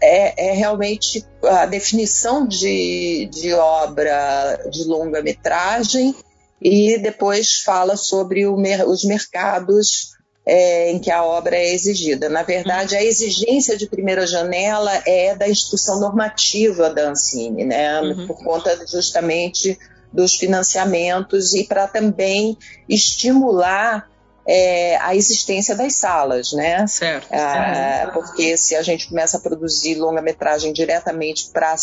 É, 0.00 0.50
é, 0.50 0.52
realmente 0.52 1.26
a 1.42 1.66
definição 1.66 2.46
de, 2.46 3.28
de 3.32 3.52
obra 3.52 4.60
de 4.70 4.84
longa-metragem 4.84 6.14
e 6.60 6.98
depois 6.98 7.60
fala 7.60 7.96
sobre 7.96 8.46
o, 8.46 8.56
os 8.86 9.04
mercados 9.04 10.16
é, 10.46 10.90
em 10.90 10.98
que 10.98 11.10
a 11.10 11.22
obra 11.22 11.56
é 11.56 11.74
exigida. 11.74 12.28
Na 12.28 12.42
verdade, 12.42 12.96
a 12.96 13.04
exigência 13.04 13.76
de 13.76 13.86
primeira 13.86 14.26
janela 14.26 14.90
é 15.06 15.34
da 15.36 15.48
instituição 15.48 16.00
normativa 16.00 16.88
da 16.88 17.10
Ancine, 17.10 17.64
né? 17.64 18.00
Uhum. 18.00 18.26
por 18.26 18.42
conta 18.42 18.86
justamente 18.86 19.78
dos 20.10 20.36
financiamentos 20.36 21.52
e 21.52 21.64
para 21.64 21.86
também 21.86 22.56
estimular 22.88 24.08
é, 24.48 24.96
a 24.96 25.14
existência 25.14 25.76
das 25.76 25.94
salas, 25.96 26.52
né? 26.52 26.86
Certo. 26.86 27.28
Ah, 27.30 28.10
porque 28.14 28.56
se 28.56 28.74
a 28.74 28.82
gente 28.82 29.06
começa 29.08 29.36
a 29.36 29.40
produzir 29.40 29.96
longa-metragem 29.96 30.72
diretamente 30.72 31.50
para 31.52 31.76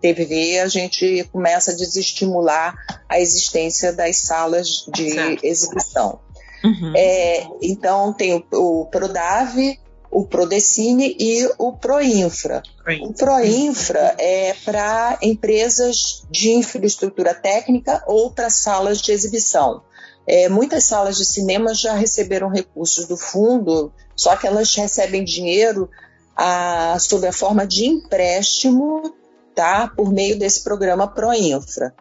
TV, 0.00 0.60
a 0.60 0.68
gente 0.68 1.28
começa 1.32 1.72
a 1.72 1.74
desestimular 1.74 2.76
a 3.08 3.18
existência 3.18 3.92
das 3.92 4.18
salas 4.18 4.86
de 4.94 5.10
certo. 5.10 5.44
exibição. 5.44 6.20
Uhum. 6.62 6.92
É, 6.96 7.48
então, 7.60 8.12
tem 8.12 8.32
o, 8.34 8.44
o 8.52 8.86
Prodave, 8.86 9.80
o 10.08 10.24
Prodecine 10.24 11.16
e 11.18 11.50
o 11.58 11.72
Proinfra. 11.72 12.62
O 13.02 13.12
Proinfra 13.12 14.14
é 14.18 14.54
para 14.64 15.18
empresas 15.20 16.24
de 16.30 16.52
infraestrutura 16.52 17.34
técnica 17.34 18.04
ou 18.06 18.30
para 18.30 18.48
salas 18.50 19.00
de 19.00 19.10
exibição. 19.10 19.82
É, 20.26 20.48
muitas 20.48 20.84
salas 20.84 21.16
de 21.16 21.24
cinema 21.24 21.74
já 21.74 21.94
receberam 21.94 22.48
recursos 22.48 23.06
do 23.06 23.16
fundo, 23.16 23.92
só 24.16 24.36
que 24.36 24.46
elas 24.46 24.74
recebem 24.74 25.24
dinheiro 25.24 25.90
a, 26.36 26.96
sob 26.98 27.26
a 27.26 27.32
forma 27.32 27.66
de 27.66 27.86
empréstimo 27.86 29.14
tá, 29.54 29.86
por 29.88 30.12
meio 30.12 30.38
desse 30.38 30.64
programa 30.64 31.06
Proinfra 31.06 31.94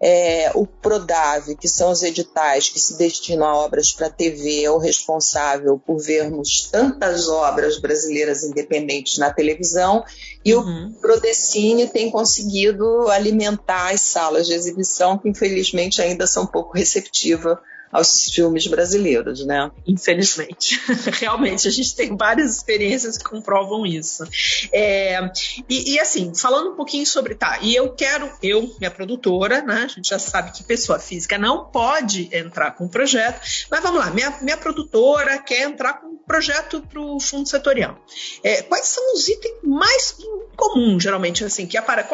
é, 0.00 0.50
o 0.54 0.66
Prodave, 0.66 1.56
que 1.56 1.68
são 1.68 1.90
os 1.90 2.02
editais 2.02 2.68
que 2.68 2.78
se 2.78 2.96
destinam 2.96 3.46
a 3.46 3.56
obras 3.56 3.92
para 3.92 4.08
TV, 4.08 4.62
é 4.62 4.70
o 4.70 4.78
responsável 4.78 5.78
por 5.78 5.98
vermos 5.98 6.68
tantas 6.70 7.28
obras 7.28 7.78
brasileiras 7.80 8.44
independentes 8.44 9.18
na 9.18 9.32
televisão, 9.32 10.04
e 10.44 10.54
uhum. 10.54 10.94
o 10.96 11.00
Prodecine 11.00 11.88
tem 11.88 12.10
conseguido 12.10 13.08
alimentar 13.08 13.92
as 13.92 14.02
salas 14.02 14.46
de 14.46 14.54
exibição, 14.54 15.18
que 15.18 15.28
infelizmente 15.28 16.00
ainda 16.00 16.26
são 16.26 16.46
pouco 16.46 16.76
receptivas 16.76 17.58
aos 17.92 18.30
filmes 18.30 18.66
brasileiros, 18.66 19.44
né? 19.44 19.70
Infelizmente. 19.86 20.80
Realmente, 21.20 21.66
a 21.66 21.70
gente 21.70 21.94
tem 21.94 22.16
várias 22.16 22.56
experiências 22.56 23.16
que 23.16 23.24
comprovam 23.24 23.86
isso. 23.86 24.24
É, 24.72 25.20
e, 25.68 25.94
e, 25.94 26.00
assim, 26.00 26.34
falando 26.34 26.72
um 26.72 26.76
pouquinho 26.76 27.06
sobre. 27.06 27.34
Tá, 27.34 27.58
e 27.62 27.74
eu 27.74 27.92
quero, 27.94 28.30
eu, 28.42 28.74
minha 28.78 28.90
produtora, 28.90 29.62
né? 29.62 29.84
A 29.84 29.88
gente 29.88 30.08
já 30.08 30.18
sabe 30.18 30.52
que 30.52 30.62
pessoa 30.62 30.98
física 30.98 31.38
não 31.38 31.66
pode 31.66 32.28
entrar 32.32 32.72
com 32.72 32.84
um 32.84 32.88
projeto, 32.88 33.40
mas 33.70 33.82
vamos 33.82 34.00
lá, 34.00 34.10
minha, 34.10 34.36
minha 34.42 34.56
produtora 34.56 35.38
quer 35.38 35.62
entrar 35.62 35.94
com 35.94 36.08
um 36.08 36.18
projeto 36.18 36.82
para 36.82 37.00
o 37.00 37.18
fundo 37.20 37.48
setorial. 37.48 37.98
É, 38.42 38.62
quais 38.62 38.86
são 38.86 39.14
os 39.14 39.28
itens 39.28 39.54
mais 39.62 40.16
comuns, 40.56 41.02
geralmente, 41.02 41.44
assim, 41.44 41.66
que 41.66 41.76
apare, 41.76 42.04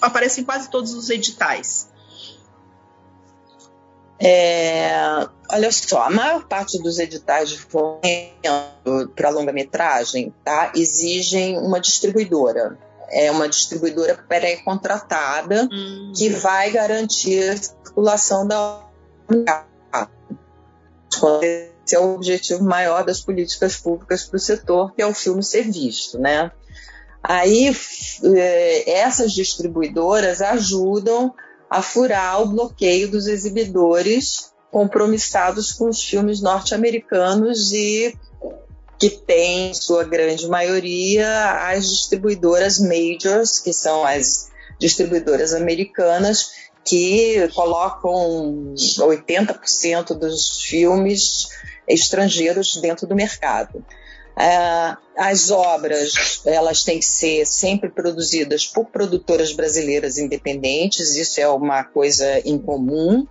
aparecem 0.00 0.42
em 0.42 0.44
quase 0.44 0.70
todos 0.70 0.92
os 0.94 1.10
editais? 1.10 1.93
É, 4.20 5.26
olha 5.50 5.72
só, 5.72 6.02
a 6.02 6.10
maior 6.10 6.46
parte 6.46 6.80
dos 6.80 6.98
editais 6.98 7.50
de 7.50 7.58
fomento 7.58 9.12
para 9.16 9.30
longa-metragem 9.30 10.32
tá, 10.44 10.72
exigem 10.74 11.58
uma 11.58 11.80
distribuidora. 11.80 12.78
É 13.10 13.30
uma 13.30 13.48
distribuidora 13.48 14.16
pré-contratada 14.28 15.68
hum. 15.70 16.12
que 16.16 16.30
vai 16.30 16.70
garantir 16.70 17.50
a 17.50 17.56
circulação 17.56 18.46
da 18.46 18.82
esse 21.84 21.94
é 21.94 21.98
o 21.98 22.14
objetivo 22.14 22.64
maior 22.64 23.04
das 23.04 23.20
políticas 23.20 23.76
públicas 23.76 24.24
para 24.24 24.36
o 24.36 24.40
setor, 24.40 24.94
que 24.94 25.02
é 25.02 25.06
o 25.06 25.14
filme 25.14 25.42
ser 25.42 25.70
visto, 25.70 26.18
né? 26.18 26.50
Aí 27.22 27.74
é, 28.36 28.98
essas 28.98 29.32
distribuidoras 29.32 30.40
ajudam 30.40 31.34
a 31.74 31.82
furar 31.82 32.40
o 32.40 32.46
bloqueio 32.46 33.10
dos 33.10 33.26
exibidores 33.26 34.52
compromissados 34.70 35.72
com 35.72 35.88
os 35.88 36.00
filmes 36.00 36.40
norte-americanos 36.40 37.72
e 37.72 38.16
que 38.96 39.10
tem, 39.10 39.74
sua 39.74 40.04
grande 40.04 40.46
maioria, 40.46 41.68
as 41.68 41.90
distribuidoras 41.90 42.78
majors, 42.78 43.58
que 43.58 43.72
são 43.72 44.06
as 44.06 44.52
distribuidoras 44.78 45.52
americanas, 45.52 46.52
que 46.84 47.48
colocam 47.52 48.72
80% 48.76 50.16
dos 50.16 50.62
filmes 50.62 51.48
estrangeiros 51.88 52.76
dentro 52.76 53.04
do 53.04 53.16
mercado. 53.16 53.84
É, 54.36 54.96
as 55.16 55.50
obras 55.50 56.42
elas 56.44 56.82
têm 56.82 56.98
que 56.98 57.06
ser 57.06 57.46
sempre 57.46 57.88
produzidas 57.88 58.66
por 58.66 58.86
produtoras 58.86 59.52
brasileiras 59.52 60.18
independentes, 60.18 61.14
isso 61.14 61.40
é 61.40 61.48
uma 61.48 61.84
coisa 61.84 62.40
incomum. 62.44 63.26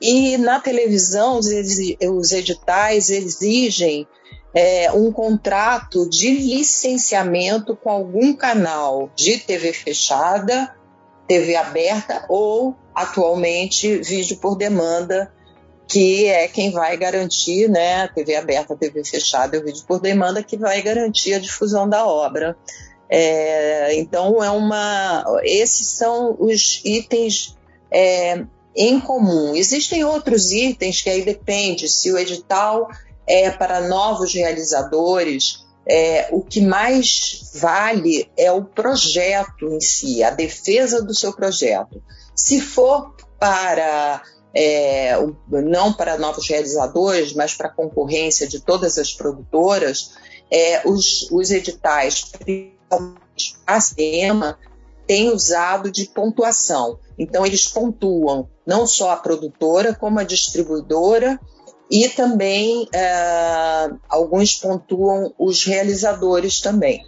E 0.00 0.36
na 0.36 0.60
televisão, 0.60 1.38
os, 1.38 2.32
editais 2.32 3.08
exigem 3.08 4.06
é, 4.54 4.92
um 4.92 5.10
contrato 5.10 6.08
de 6.08 6.30
licenciamento 6.30 7.74
com 7.74 7.88
algum 7.88 8.34
canal 8.34 9.10
de 9.16 9.38
TV 9.38 9.72
fechada, 9.72 10.76
TV 11.26 11.56
aberta 11.56 12.26
ou, 12.28 12.76
atualmente, 12.94 13.96
vídeo 14.02 14.36
por 14.36 14.56
demanda 14.56 15.32
que 15.92 16.24
é 16.26 16.48
quem 16.48 16.70
vai 16.70 16.96
garantir, 16.96 17.68
né, 17.68 18.04
a 18.04 18.08
TV 18.08 18.34
aberta, 18.34 18.74
TV 18.74 19.04
fechada 19.04 19.54
e 19.54 19.60
o 19.60 19.64
vídeo 19.64 19.84
por 19.86 20.00
demanda, 20.00 20.42
que 20.42 20.56
vai 20.56 20.80
garantir 20.80 21.34
a 21.34 21.38
difusão 21.38 21.86
da 21.86 22.06
obra. 22.06 22.56
É, 23.10 23.94
então, 23.96 24.42
é 24.42 24.48
uma, 24.48 25.22
esses 25.42 25.86
são 25.88 26.34
os 26.40 26.80
itens 26.82 27.58
é, 27.90 28.42
em 28.74 28.98
comum. 28.98 29.54
Existem 29.54 30.02
outros 30.02 30.50
itens 30.50 31.02
que 31.02 31.10
aí 31.10 31.22
depende 31.22 31.90
se 31.90 32.10
o 32.10 32.16
edital 32.16 32.88
é 33.26 33.50
para 33.50 33.86
novos 33.86 34.32
realizadores. 34.32 35.62
É, 35.86 36.28
o 36.30 36.40
que 36.40 36.62
mais 36.62 37.50
vale 37.52 38.30
é 38.34 38.50
o 38.50 38.64
projeto 38.64 39.68
em 39.68 39.80
si, 39.80 40.22
a 40.22 40.30
defesa 40.30 41.02
do 41.02 41.14
seu 41.14 41.34
projeto. 41.34 42.02
Se 42.34 42.62
for 42.62 43.14
para 43.38 44.22
é, 44.54 45.16
não 45.48 45.92
para 45.92 46.18
novos 46.18 46.48
realizadores, 46.48 47.32
mas 47.32 47.54
para 47.54 47.68
a 47.68 47.72
concorrência 47.72 48.46
de 48.46 48.60
todas 48.60 48.98
as 48.98 49.12
produtoras, 49.12 50.12
é, 50.50 50.86
os, 50.86 51.30
os 51.30 51.50
editais, 51.50 52.24
principalmente 52.38 53.56
a 53.66 53.80
cinema, 53.80 54.58
têm 55.06 55.30
usado 55.30 55.90
de 55.90 56.06
pontuação. 56.06 56.98
Então, 57.18 57.46
eles 57.46 57.66
pontuam 57.66 58.48
não 58.66 58.86
só 58.86 59.10
a 59.10 59.16
produtora, 59.16 59.94
como 59.94 60.18
a 60.18 60.24
distribuidora, 60.24 61.40
e 61.90 62.08
também 62.08 62.88
é, 62.94 63.90
alguns 64.08 64.54
pontuam 64.56 65.34
os 65.38 65.64
realizadores 65.64 66.60
também. 66.60 67.02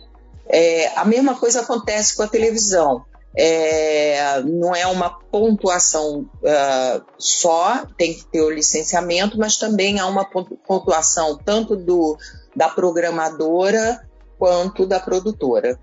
É, 0.46 0.88
a 0.96 1.04
mesma 1.04 1.34
coisa 1.36 1.60
acontece 1.60 2.16
com 2.16 2.22
a 2.22 2.28
televisão 2.28 3.04
é, 3.36 4.40
não 4.42 4.74
é 4.74 4.86
uma 4.86 5.10
pontuação 5.10 6.20
uh, 6.20 7.04
só, 7.18 7.84
tem 7.98 8.14
que 8.14 8.24
ter 8.26 8.40
o 8.40 8.50
licenciamento, 8.50 9.38
mas 9.38 9.56
também 9.56 9.98
há 9.98 10.06
uma 10.06 10.24
pontuação 10.24 11.36
tanto 11.44 11.76
do, 11.76 12.16
da 12.54 12.68
programadora 12.68 14.08
quanto 14.38 14.86
da 14.86 15.00
produtora. 15.00 15.78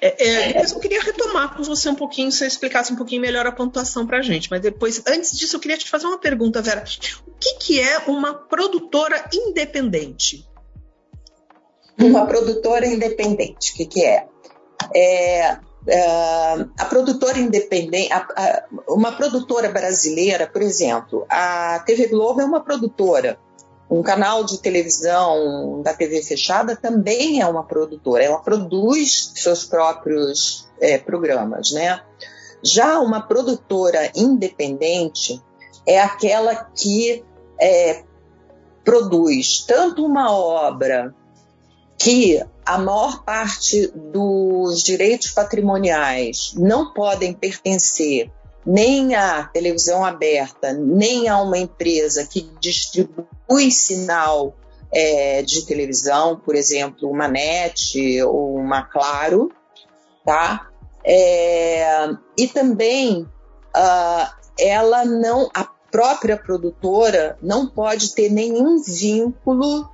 É, 0.00 0.58
é, 0.58 0.64
eu 0.64 0.80
queria 0.80 1.00
retomar 1.00 1.56
com 1.56 1.62
você 1.62 1.88
um 1.88 1.94
pouquinho, 1.94 2.30
se 2.30 2.38
você 2.38 2.46
explicasse 2.46 2.92
um 2.92 2.96
pouquinho 2.96 3.20
melhor 3.20 3.46
a 3.46 3.52
pontuação 3.52 4.06
para 4.06 4.18
a 4.18 4.22
gente. 4.22 4.50
Mas 4.50 4.60
depois, 4.60 5.02
antes 5.06 5.36
disso, 5.36 5.56
eu 5.56 5.60
queria 5.60 5.78
te 5.78 5.88
fazer 5.88 6.06
uma 6.06 6.18
pergunta, 6.18 6.60
Vera. 6.60 6.84
O 7.26 7.30
que, 7.38 7.54
que 7.54 7.80
é 7.80 7.98
uma 8.06 8.34
produtora 8.34 9.28
independente? 9.32 10.46
Uma 11.98 12.26
produtora 12.26 12.86
independente, 12.86 13.72
o 13.72 13.76
que, 13.76 13.86
que 13.86 14.04
é? 14.04 14.26
é? 14.94 15.58
Uh, 15.86 16.68
a 16.76 16.84
produtora 16.86 17.38
independente, 17.38 18.12
a, 18.12 18.18
a, 18.18 18.64
uma 18.88 19.12
produtora 19.12 19.68
brasileira, 19.68 20.46
por 20.46 20.60
exemplo, 20.60 21.24
a 21.28 21.78
TV 21.86 22.08
Globo 22.08 22.40
é 22.40 22.44
uma 22.44 22.60
produtora. 22.60 23.38
Um 23.88 24.02
canal 24.02 24.42
de 24.42 24.58
televisão 24.58 25.80
da 25.82 25.94
TV 25.94 26.20
fechada 26.22 26.74
também 26.74 27.40
é 27.40 27.46
uma 27.46 27.62
produtora, 27.62 28.24
ela 28.24 28.40
produz 28.40 29.30
seus 29.36 29.64
próprios 29.64 30.68
é, 30.80 30.98
programas, 30.98 31.70
né? 31.70 32.00
Já 32.64 32.98
uma 32.98 33.20
produtora 33.20 34.10
independente 34.16 35.40
é 35.86 36.00
aquela 36.00 36.64
que 36.74 37.24
é, 37.60 38.02
produz 38.84 39.64
tanto 39.66 40.04
uma 40.04 40.32
obra 40.32 41.14
que 41.98 42.42
a 42.64 42.78
maior 42.78 43.24
parte 43.24 43.88
dos 43.94 44.82
direitos 44.82 45.30
patrimoniais 45.30 46.52
não 46.56 46.92
podem 46.92 47.32
pertencer 47.32 48.30
nem 48.66 49.14
à 49.14 49.44
televisão 49.44 50.04
aberta, 50.04 50.72
nem 50.72 51.28
a 51.28 51.40
uma 51.40 51.56
empresa 51.56 52.26
que 52.26 52.50
distribui 52.60 53.70
sinal 53.70 54.56
é, 54.92 55.42
de 55.42 55.64
televisão, 55.64 56.40
por 56.44 56.56
exemplo, 56.56 57.08
uma 57.08 57.28
NET 57.28 58.22
ou 58.22 58.56
uma 58.56 58.82
Claro, 58.82 59.52
tá? 60.24 60.68
É, 61.04 62.08
e 62.36 62.48
também 62.48 63.22
uh, 63.22 64.34
ela 64.58 65.04
não, 65.04 65.48
a 65.54 65.64
própria 65.90 66.36
produtora 66.36 67.38
não 67.40 67.68
pode 67.68 68.12
ter 68.14 68.30
nenhum 68.30 68.82
vínculo, 68.82 69.88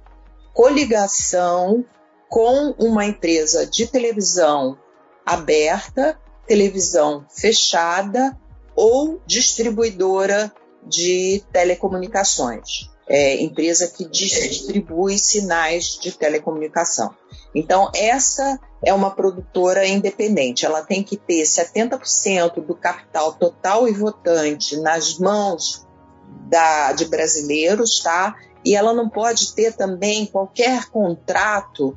coligação 0.53 1.85
com 2.29 2.75
uma 2.79 3.05
empresa 3.05 3.67
de 3.67 3.87
televisão 3.87 4.79
aberta, 5.25 6.19
televisão 6.47 7.25
fechada 7.31 8.37
ou 8.75 9.21
distribuidora 9.27 10.53
de 10.83 11.45
telecomunicações, 11.53 12.91
é, 13.07 13.41
empresa 13.43 13.87
que 13.89 14.09
distribui 14.09 15.19
sinais 15.19 15.99
de 16.01 16.13
telecomunicação. 16.13 17.15
Então, 17.55 17.91
essa 17.95 18.59
é 18.85 18.93
uma 18.93 19.11
produtora 19.11 19.87
independente, 19.87 20.65
ela 20.65 20.83
tem 20.83 21.03
que 21.03 21.17
ter 21.17 21.43
70% 21.43 22.65
do 22.65 22.75
capital 22.75 23.35
total 23.35 23.87
e 23.87 23.93
votante 23.93 24.77
nas 24.79 25.19
mãos 25.19 25.87
da, 26.49 26.93
de 26.93 27.05
brasileiros, 27.05 28.01
tá? 28.01 28.35
E 28.65 28.75
ela 28.77 28.93
não 28.93 29.09
pode 29.09 29.55
ter 29.55 29.73
também 29.75 30.27
qualquer 30.27 30.87
contrato 30.91 31.97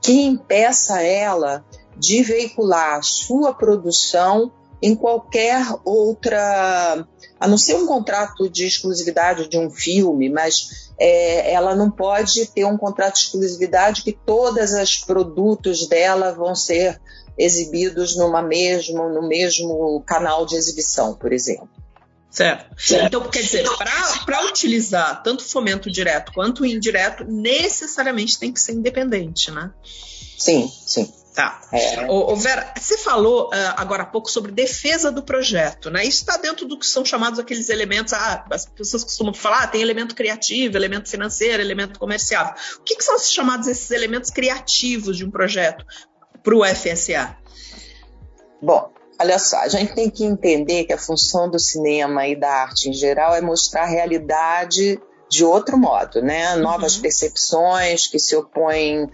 que 0.00 0.22
impeça 0.22 1.02
ela 1.02 1.64
de 1.96 2.22
veicular 2.22 3.02
sua 3.02 3.52
produção 3.52 4.52
em 4.80 4.94
qualquer 4.94 5.60
outra, 5.84 7.06
a 7.40 7.48
não 7.48 7.58
ser 7.58 7.74
um 7.74 7.86
contrato 7.86 8.48
de 8.48 8.64
exclusividade 8.64 9.48
de 9.48 9.58
um 9.58 9.68
filme, 9.70 10.30
mas 10.30 10.88
é, 10.98 11.52
ela 11.52 11.74
não 11.74 11.90
pode 11.90 12.46
ter 12.46 12.64
um 12.64 12.78
contrato 12.78 13.14
de 13.14 13.22
exclusividade 13.22 14.02
que 14.02 14.12
todos 14.12 14.72
os 14.72 14.98
produtos 14.98 15.88
dela 15.88 16.32
vão 16.32 16.54
ser 16.54 17.00
exibidos 17.36 18.16
numa 18.16 18.42
mesmo, 18.42 19.08
no 19.08 19.26
mesmo 19.26 20.02
canal 20.06 20.46
de 20.46 20.56
exibição, 20.56 21.14
por 21.14 21.32
exemplo. 21.32 21.68
Certo. 22.30 22.74
certo. 22.78 23.06
Então, 23.06 23.28
quer 23.28 23.42
dizer, 23.42 23.64
para 24.24 24.46
utilizar 24.46 25.22
tanto 25.22 25.42
fomento 25.42 25.90
direto 25.90 26.32
quanto 26.32 26.64
indireto, 26.64 27.24
necessariamente 27.24 28.38
tem 28.38 28.52
que 28.52 28.60
ser 28.60 28.72
independente, 28.72 29.50
né? 29.50 29.72
Sim, 30.36 30.70
sim. 30.86 31.12
Tá. 31.34 31.60
É. 31.72 32.06
Ô, 32.06 32.32
ô 32.32 32.36
Vera, 32.36 32.74
você 32.76 32.98
falou 32.98 33.46
uh, 33.46 33.74
agora 33.76 34.02
há 34.02 34.06
pouco 34.06 34.28
sobre 34.28 34.50
defesa 34.50 35.12
do 35.12 35.22
projeto, 35.22 35.88
né? 35.88 36.02
Isso 36.02 36.22
está 36.22 36.36
dentro 36.36 36.66
do 36.66 36.76
que 36.76 36.84
são 36.84 37.04
chamados 37.04 37.38
aqueles 37.38 37.68
elementos. 37.68 38.12
Ah, 38.12 38.44
as 38.50 38.66
pessoas 38.66 39.04
costumam 39.04 39.32
falar, 39.32 39.62
ah, 39.62 39.66
tem 39.68 39.80
elemento 39.80 40.16
criativo, 40.16 40.76
elemento 40.76 41.08
financeiro, 41.08 41.62
elemento 41.62 41.96
comercial. 41.96 42.56
O 42.78 42.82
que, 42.82 42.96
que 42.96 43.04
são 43.04 43.14
esses 43.14 43.32
chamados 43.32 43.68
esses 43.68 43.88
elementos 43.92 44.30
criativos 44.30 45.16
de 45.16 45.24
um 45.24 45.30
projeto 45.30 45.86
para 46.42 46.56
o 46.56 46.64
FSA? 46.64 47.36
Bom, 48.60 48.92
olha 49.20 49.38
só, 49.38 49.58
a 49.58 49.68
gente 49.68 49.94
tem 49.94 50.08
que 50.08 50.24
entender 50.24 50.84
que 50.84 50.92
a 50.92 50.98
função 50.98 51.50
do 51.50 51.58
cinema 51.58 52.26
e 52.26 52.36
da 52.36 52.50
arte 52.50 52.88
em 52.88 52.92
geral 52.92 53.34
é 53.34 53.40
mostrar 53.40 53.82
a 53.82 53.86
realidade 53.86 55.00
de 55.28 55.44
outro 55.44 55.76
modo, 55.76 56.22
né? 56.22 56.56
Novas 56.56 56.96
uhum. 56.96 57.02
percepções 57.02 58.06
que 58.06 58.18
se 58.18 58.34
opõem 58.34 59.08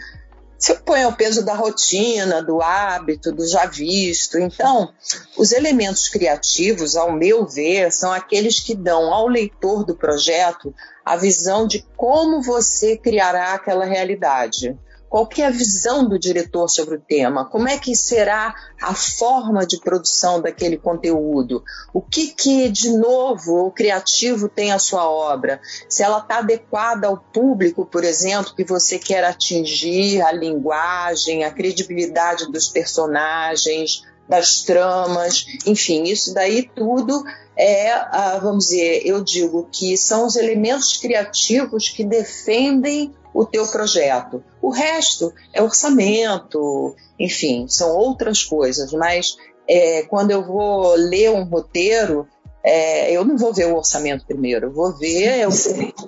se 0.57 0.73
opõe 0.73 1.03
ao 1.03 1.13
peso 1.13 1.45
da 1.45 1.53
rotina, 1.53 2.43
do 2.43 2.63
hábito, 2.63 3.31
do 3.31 3.47
já 3.47 3.67
visto. 3.67 4.39
Então, 4.39 4.91
os 5.37 5.53
elementos 5.53 6.09
criativos, 6.09 6.97
ao 6.97 7.13
meu 7.13 7.47
ver, 7.47 7.93
são 7.93 8.11
aqueles 8.11 8.61
que 8.61 8.75
dão 8.75 9.13
ao 9.13 9.29
leitor 9.29 9.85
do 9.85 9.95
projeto 9.95 10.75
a 11.05 11.17
visão 11.17 11.67
de 11.67 11.85
como 11.97 12.41
você 12.41 12.97
criará 12.97 13.53
aquela 13.53 13.85
realidade. 13.85 14.75
Qual 15.15 15.29
que 15.29 15.43
é 15.43 15.47
a 15.47 15.51
visão 15.51 16.09
do 16.09 16.19
diretor 16.19 16.67
sobre 16.67 16.97
o 16.97 17.01
tema? 17.01 17.45
Como 17.45 17.69
é 17.69 17.79
que 17.79 17.95
será 17.95 18.53
a 18.83 18.95
forma 18.97 19.65
de 19.65 19.79
produção 19.79 20.43
daquele 20.43 20.77
conteúdo? 20.77 21.63
O 21.93 22.03
que 22.03 22.35
que, 22.35 22.69
de 22.69 22.91
novo, 22.91 23.65
o 23.65 23.71
criativo 23.71 24.49
tem 24.49 24.73
a 24.73 24.79
sua 24.81 25.09
obra? 25.09 25.61
Se 25.89 26.03
ela 26.03 26.19
está 26.19 26.39
adequada 26.39 27.07
ao 27.07 27.17
público, 27.17 27.87
por 27.87 28.03
exemplo, 28.03 28.57
que 28.57 28.65
você 28.65 28.99
quer 28.99 29.23
atingir, 29.23 30.21
a 30.21 30.33
linguagem, 30.33 31.45
a 31.45 31.51
credibilidade 31.53 32.51
dos 32.51 32.67
personagens, 32.67 34.03
das 34.29 34.63
tramas, 34.63 35.47
enfim, 35.65 36.03
isso 36.03 36.35
daí 36.35 36.69
tudo 36.75 37.23
é, 37.57 37.93
ah, 37.93 38.41
vamos 38.43 38.65
dizer, 38.65 39.03
eu 39.07 39.23
digo 39.23 39.69
que 39.71 39.97
são 39.97 40.27
os 40.27 40.35
elementos 40.35 40.97
criativos 40.97 41.89
que 41.89 42.03
defendem 42.03 43.15
o 43.35 43.45
teu 43.45 43.67
projeto. 43.67 44.43
O 44.63 44.71
resto 44.71 45.35
é 45.53 45.61
orçamento, 45.61 46.95
enfim, 47.19 47.67
são 47.69 47.91
outras 47.91 48.45
coisas, 48.45 48.93
mas 48.93 49.37
é, 49.69 50.03
quando 50.03 50.31
eu 50.31 50.47
vou 50.47 50.95
ler 50.95 51.31
um 51.31 51.45
roteiro, 51.45 52.29
é, 52.63 53.13
eu 53.13 53.25
não 53.25 53.37
vou 53.37 53.53
ver 53.53 53.67
o 53.67 53.77
orçamento 53.77 54.25
primeiro, 54.25 54.73
vou 54.73 54.97
ver 54.97 55.47
o, 55.47 55.51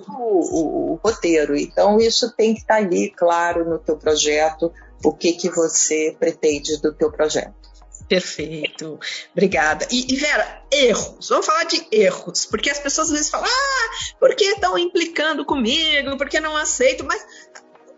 o, 0.09 0.93
o, 0.93 0.99
roteiro. 1.03 1.55
Então, 1.55 1.99
isso 1.99 2.33
tem 2.35 2.53
que 2.53 2.61
estar 2.61 2.77
ali, 2.77 3.11
claro, 3.11 3.69
no 3.69 3.77
teu 3.77 3.97
projeto, 3.97 4.71
o 5.03 5.13
que, 5.13 5.33
que 5.33 5.49
você 5.49 6.15
pretende 6.17 6.81
do 6.81 6.93
teu 6.93 7.11
projeto. 7.11 7.66
Perfeito, 8.07 8.99
obrigada. 9.33 9.85
E, 9.91 10.13
e, 10.13 10.15
Vera, 10.15 10.63
erros, 10.71 11.27
vamos 11.27 11.45
falar 11.45 11.65
de 11.65 11.85
erros, 11.91 12.45
porque 12.45 12.69
as 12.69 12.79
pessoas 12.79 13.07
às 13.07 13.13
vezes 13.13 13.29
falam, 13.29 13.47
ah, 13.49 14.15
por 14.17 14.33
que 14.33 14.45
estão 14.45 14.77
implicando 14.77 15.43
comigo, 15.43 16.17
por 16.17 16.29
que 16.29 16.39
não 16.39 16.55
aceito, 16.55 17.03
mas 17.03 17.25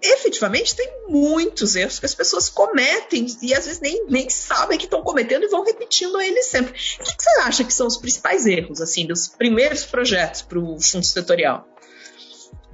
efetivamente 0.01 0.75
tem 0.75 0.89
muitos 1.07 1.75
erros 1.75 1.99
que 1.99 2.05
as 2.05 2.15
pessoas 2.15 2.49
cometem 2.49 3.27
e 3.41 3.53
às 3.53 3.65
vezes 3.65 3.81
nem, 3.81 4.05
nem 4.07 4.29
sabem 4.29 4.77
que 4.77 4.85
estão 4.85 5.03
cometendo 5.03 5.43
e 5.43 5.49
vão 5.49 5.63
repetindo 5.63 6.19
eles 6.21 6.45
sempre. 6.45 6.71
O 6.71 7.03
que, 7.03 7.15
que 7.17 7.23
você 7.23 7.39
acha 7.41 7.63
que 7.63 7.73
são 7.73 7.85
os 7.85 7.97
principais 7.97 8.45
erros, 8.45 8.81
assim, 8.81 9.05
dos 9.05 9.27
primeiros 9.27 9.85
projetos 9.85 10.41
para 10.41 10.57
o 10.57 10.79
fundo 10.81 11.05
setorial? 11.05 11.67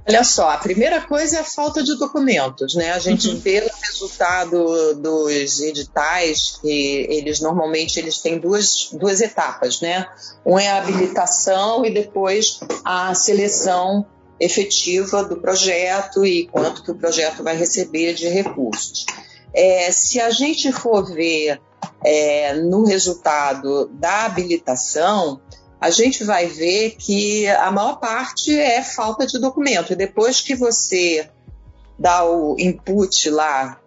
Olha 0.08 0.22
só, 0.22 0.50
a 0.50 0.58
primeira 0.58 1.00
coisa 1.00 1.38
é 1.38 1.40
a 1.40 1.44
falta 1.44 1.82
de 1.82 1.98
documentos, 1.98 2.76
né? 2.76 2.92
A 2.92 2.98
gente 3.00 3.28
uhum. 3.28 3.40
vê 3.40 3.58
o 3.58 3.86
resultado 3.86 4.94
dos 4.94 5.60
editais, 5.60 6.58
que 6.60 7.06
eles 7.10 7.40
normalmente 7.40 7.98
eles 7.98 8.18
têm 8.18 8.38
duas, 8.38 8.90
duas 8.92 9.20
etapas, 9.20 9.80
né? 9.80 10.06
Um 10.44 10.56
é 10.56 10.68
a 10.68 10.78
habilitação 10.78 11.84
e 11.84 11.90
depois 11.90 12.60
a 12.84 13.12
seleção 13.14 14.06
efetiva 14.38 15.24
do 15.24 15.38
projeto 15.38 16.24
e 16.24 16.46
quanto 16.46 16.84
que 16.84 16.90
o 16.92 16.94
projeto 16.94 17.42
vai 17.42 17.56
receber 17.56 18.14
de 18.14 18.28
recursos. 18.28 19.06
É, 19.52 19.90
se 19.90 20.20
a 20.20 20.30
gente 20.30 20.70
for 20.70 21.04
ver 21.12 21.60
é, 22.04 22.54
no 22.54 22.84
resultado 22.84 23.86
da 23.94 24.26
habilitação, 24.26 25.40
a 25.80 25.90
gente 25.90 26.24
vai 26.24 26.46
ver 26.46 26.96
que 26.98 27.46
a 27.48 27.70
maior 27.70 27.98
parte 27.98 28.56
é 28.56 28.82
falta 28.82 29.26
de 29.26 29.38
documento. 29.38 29.92
E 29.92 29.96
depois 29.96 30.40
que 30.40 30.54
você 30.54 31.28
dá 31.98 32.24
o 32.24 32.56
input 32.58 33.30
lá 33.30 33.80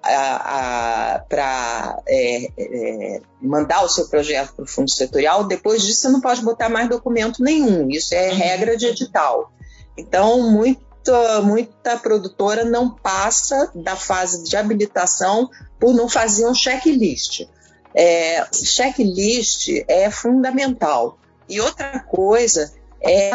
para 1.29 2.01
é, 2.07 2.51
é, 2.57 3.21
mandar 3.41 3.83
o 3.83 3.89
seu 3.89 4.07
projeto 4.07 4.53
para 4.55 4.63
o 4.63 4.67
fundo 4.67 4.89
setorial, 4.89 5.43
depois 5.43 5.83
disso 5.83 6.01
você 6.01 6.09
não 6.09 6.21
pode 6.21 6.41
botar 6.41 6.69
mais 6.69 6.89
documento 6.89 7.43
nenhum. 7.43 7.89
Isso 7.89 8.13
é 8.13 8.29
regra 8.29 8.75
de 8.75 8.87
edital. 8.87 9.51
Então, 9.97 10.51
muito, 10.51 10.89
muita, 10.99 11.41
muita 11.41 11.97
produtora 11.97 12.63
não 12.63 12.89
passa 12.89 13.71
da 13.73 13.95
fase 13.95 14.43
de 14.43 14.55
habilitação 14.55 15.49
por 15.79 15.93
não 15.93 16.07
fazer 16.07 16.45
um 16.45 16.53
checklist. 16.53 17.47
É, 17.95 18.45
checklist 18.53 19.69
é 19.87 20.11
fundamental. 20.11 21.17
E 21.49 21.59
outra 21.59 21.99
coisa 22.01 22.71
é 23.01 23.31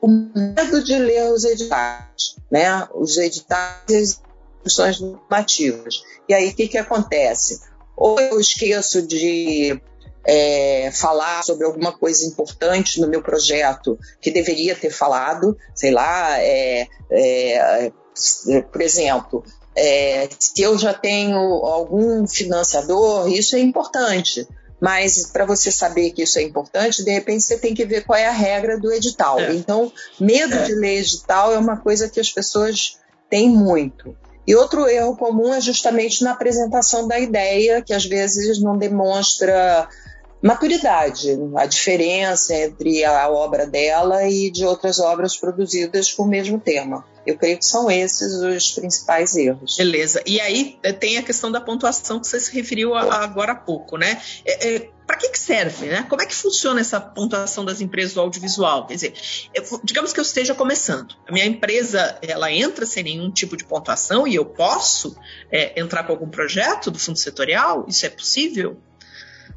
o 0.00 0.08
medo 0.08 0.82
de 0.82 0.96
ler 0.98 1.30
os 1.32 1.44
editais, 1.44 2.36
né? 2.50 2.86
Os 2.94 3.16
editais 3.16 3.82
e 3.88 3.96
as 3.96 4.22
instruções 4.64 5.00
normativas. 5.00 6.02
E 6.28 6.34
aí 6.34 6.50
o 6.50 6.54
que, 6.54 6.68
que 6.68 6.78
acontece? 6.78 7.60
Ou 7.96 8.20
eu 8.20 8.40
esqueço 8.40 9.02
de 9.02 9.80
é, 10.24 10.90
falar 10.92 11.42
sobre 11.42 11.64
alguma 11.64 11.92
coisa 11.92 12.24
importante 12.26 13.00
no 13.00 13.08
meu 13.08 13.22
projeto 13.22 13.98
que 14.20 14.30
deveria 14.30 14.74
ter 14.74 14.90
falado, 14.90 15.56
sei 15.74 15.90
lá, 15.90 16.38
é, 16.38 16.86
é, 17.10 17.92
por 18.70 18.82
exemplo, 18.82 19.44
é, 19.74 20.28
se 20.38 20.60
eu 20.60 20.76
já 20.76 20.92
tenho 20.92 21.38
algum 21.38 22.26
financiador, 22.26 23.28
isso 23.30 23.56
é 23.56 23.60
importante. 23.60 24.46
Mas 24.80 25.26
para 25.32 25.44
você 25.44 25.72
saber 25.72 26.10
que 26.12 26.22
isso 26.22 26.38
é 26.38 26.42
importante, 26.42 27.04
de 27.04 27.10
repente 27.10 27.42
você 27.42 27.58
tem 27.58 27.74
que 27.74 27.84
ver 27.84 28.04
qual 28.04 28.18
é 28.18 28.26
a 28.26 28.32
regra 28.32 28.78
do 28.78 28.92
edital. 28.92 29.40
É. 29.40 29.52
Então, 29.52 29.92
medo 30.20 30.54
é. 30.54 30.62
de 30.62 30.74
ler 30.74 31.00
edital 31.00 31.52
é 31.52 31.58
uma 31.58 31.76
coisa 31.76 32.08
que 32.08 32.20
as 32.20 32.30
pessoas 32.30 32.98
têm 33.28 33.48
muito. 33.48 34.16
E 34.46 34.54
outro 34.54 34.88
erro 34.88 35.16
comum 35.16 35.52
é 35.52 35.60
justamente 35.60 36.24
na 36.24 36.32
apresentação 36.32 37.06
da 37.06 37.18
ideia, 37.18 37.82
que 37.82 37.92
às 37.92 38.06
vezes 38.06 38.62
não 38.62 38.78
demonstra 38.78 39.86
maturidade, 40.42 41.36
a 41.56 41.66
diferença 41.66 42.54
entre 42.54 43.04
a 43.04 43.28
obra 43.28 43.66
dela 43.66 44.28
e 44.28 44.50
de 44.50 44.64
outras 44.64 45.00
obras 45.00 45.36
produzidas 45.36 46.12
com 46.12 46.22
o 46.22 46.28
mesmo 46.28 46.60
tema. 46.60 47.04
Eu 47.26 47.36
creio 47.36 47.58
que 47.58 47.66
são 47.66 47.90
esses 47.90 48.32
os 48.34 48.70
principais 48.70 49.36
erros. 49.36 49.76
Beleza. 49.76 50.22
E 50.24 50.40
aí 50.40 50.78
eh, 50.82 50.94
tem 50.94 51.18
a 51.18 51.22
questão 51.22 51.52
da 51.52 51.60
pontuação 51.60 52.18
que 52.18 52.26
você 52.26 52.40
se 52.40 52.54
referiu 52.54 52.94
a, 52.94 53.22
agora 53.22 53.52
há 53.52 53.54
pouco, 53.54 53.98
né? 53.98 54.18
É, 54.46 54.76
é, 54.76 54.90
Para 55.06 55.18
que, 55.18 55.28
que 55.28 55.38
serve, 55.38 55.88
né? 55.88 56.06
Como 56.08 56.22
é 56.22 56.26
que 56.26 56.34
funciona 56.34 56.80
essa 56.80 56.98
pontuação 56.98 57.66
das 57.66 57.82
empresas 57.82 58.14
do 58.14 58.20
audiovisual? 58.22 58.86
Quer 58.86 58.94
dizer, 58.94 59.14
eu, 59.52 59.62
digamos 59.84 60.14
que 60.14 60.20
eu 60.20 60.22
esteja 60.22 60.54
começando. 60.54 61.16
A 61.26 61.32
minha 61.32 61.44
empresa, 61.44 62.16
ela 62.22 62.50
entra 62.50 62.86
sem 62.86 63.02
nenhum 63.02 63.30
tipo 63.30 63.58
de 63.58 63.64
pontuação 63.64 64.26
e 64.26 64.34
eu 64.34 64.46
posso 64.46 65.14
é, 65.52 65.78
entrar 65.78 66.04
com 66.04 66.12
algum 66.12 66.30
projeto 66.30 66.90
do 66.90 66.98
fundo 66.98 67.18
setorial? 67.18 67.84
Isso 67.86 68.06
é 68.06 68.08
possível? 68.08 68.78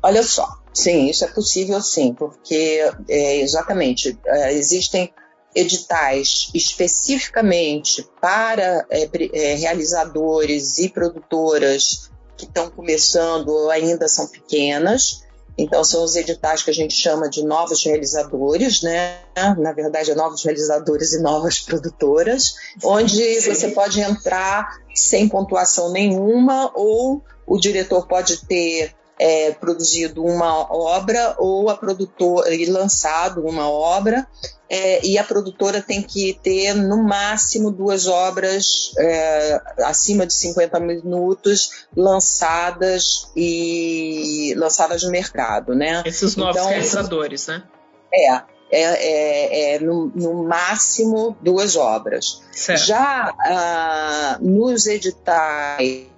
Olha 0.03 0.23
só, 0.23 0.61
sim, 0.73 1.10
isso 1.10 1.23
é 1.25 1.27
possível 1.27 1.81
sim, 1.81 2.13
porque 2.13 2.91
é, 3.10 3.38
exatamente 3.38 4.17
é, 4.25 4.53
existem 4.53 5.13
editais 5.53 6.49
especificamente 6.53 8.07
para 8.21 8.86
é, 8.89 9.10
é, 9.34 9.55
realizadores 9.55 10.77
e 10.77 10.89
produtoras 10.89 12.10
que 12.38 12.45
estão 12.45 12.69
começando 12.69 13.49
ou 13.49 13.69
ainda 13.69 14.07
são 14.07 14.27
pequenas. 14.27 15.23
Então, 15.57 15.84
são 15.84 16.03
os 16.03 16.15
editais 16.15 16.63
que 16.63 16.71
a 16.71 16.73
gente 16.73 16.93
chama 16.93 17.29
de 17.29 17.43
novos 17.43 17.86
realizadores, 17.86 18.81
né? 18.81 19.19
Na 19.57 19.73
verdade, 19.73 20.10
é 20.10 20.15
novos 20.15 20.43
realizadores 20.43 21.12
e 21.12 21.21
novas 21.21 21.60
produtoras, 21.60 22.55
onde 22.84 23.41
Sim. 23.41 23.53
você 23.53 23.67
pode 23.67 23.99
entrar 23.99 24.79
sem 24.95 25.27
pontuação 25.27 25.91
nenhuma 25.91 26.71
ou 26.73 27.21
o 27.45 27.60
diretor 27.60 28.07
pode 28.07 28.45
ter 28.45 28.95
é, 29.21 29.51
produzido 29.51 30.25
uma 30.25 30.65
obra 30.73 31.36
ou 31.38 31.69
a 31.69 31.77
produtora 31.77 32.55
e 32.55 32.65
lançado 32.65 33.45
uma 33.45 33.69
obra 33.69 34.27
é, 34.67 35.05
e 35.05 35.15
a 35.15 35.23
produtora 35.23 35.79
tem 35.79 36.01
que 36.01 36.34
ter 36.41 36.73
no 36.73 37.03
máximo 37.03 37.69
duas 37.69 38.07
obras 38.07 38.91
é, 38.97 39.62
acima 39.84 40.25
de 40.25 40.34
50 40.34 40.79
minutos 40.79 41.86
lançadas 41.95 43.31
e 43.36 44.55
lançadas 44.57 45.03
no 45.03 45.12
mercado, 45.12 45.75
né? 45.75 46.01
Esses 46.03 46.36
novos 46.36 46.55
então, 46.55 46.69
realizadores, 46.69 47.45
né? 47.45 47.63
É, 48.12 48.34
é, 48.34 48.43
é, 48.71 49.75
é 49.75 49.79
no, 49.79 50.07
no, 50.15 50.43
máximo 50.45 51.38
duas 51.41 51.75
obras. 51.75 52.41
Certo. 52.51 52.86
Já 52.86 53.31
ah, 53.45 54.38
nos 54.41 54.88
editais 54.88 56.10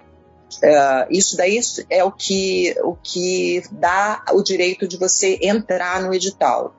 Uh, 0.62 1.06
isso 1.10 1.36
daí 1.36 1.60
é 1.90 2.04
o 2.04 2.12
que, 2.12 2.74
o 2.82 2.96
que 2.96 3.62
dá 3.70 4.24
o 4.32 4.42
direito 4.42 4.86
de 4.86 4.96
você 4.96 5.38
entrar 5.42 6.02
no 6.02 6.14
edital. 6.14 6.74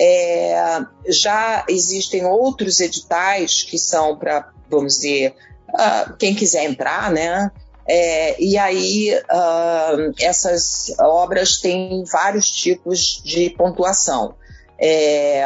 É, 0.00 0.80
já 1.08 1.64
existem 1.68 2.24
outros 2.24 2.80
editais 2.80 3.64
que 3.64 3.78
são 3.78 4.16
para, 4.16 4.50
vamos 4.70 4.94
dizer, 4.94 5.34
uh, 5.70 6.16
quem 6.16 6.34
quiser 6.34 6.64
entrar, 6.64 7.10
né? 7.10 7.50
É, 7.90 8.40
e 8.40 8.58
aí 8.58 9.14
uh, 9.14 10.12
essas 10.20 10.94
obras 11.00 11.58
têm 11.58 12.04
vários 12.04 12.50
tipos 12.50 13.20
de 13.24 13.50
pontuação. 13.50 14.34
É, 14.78 15.42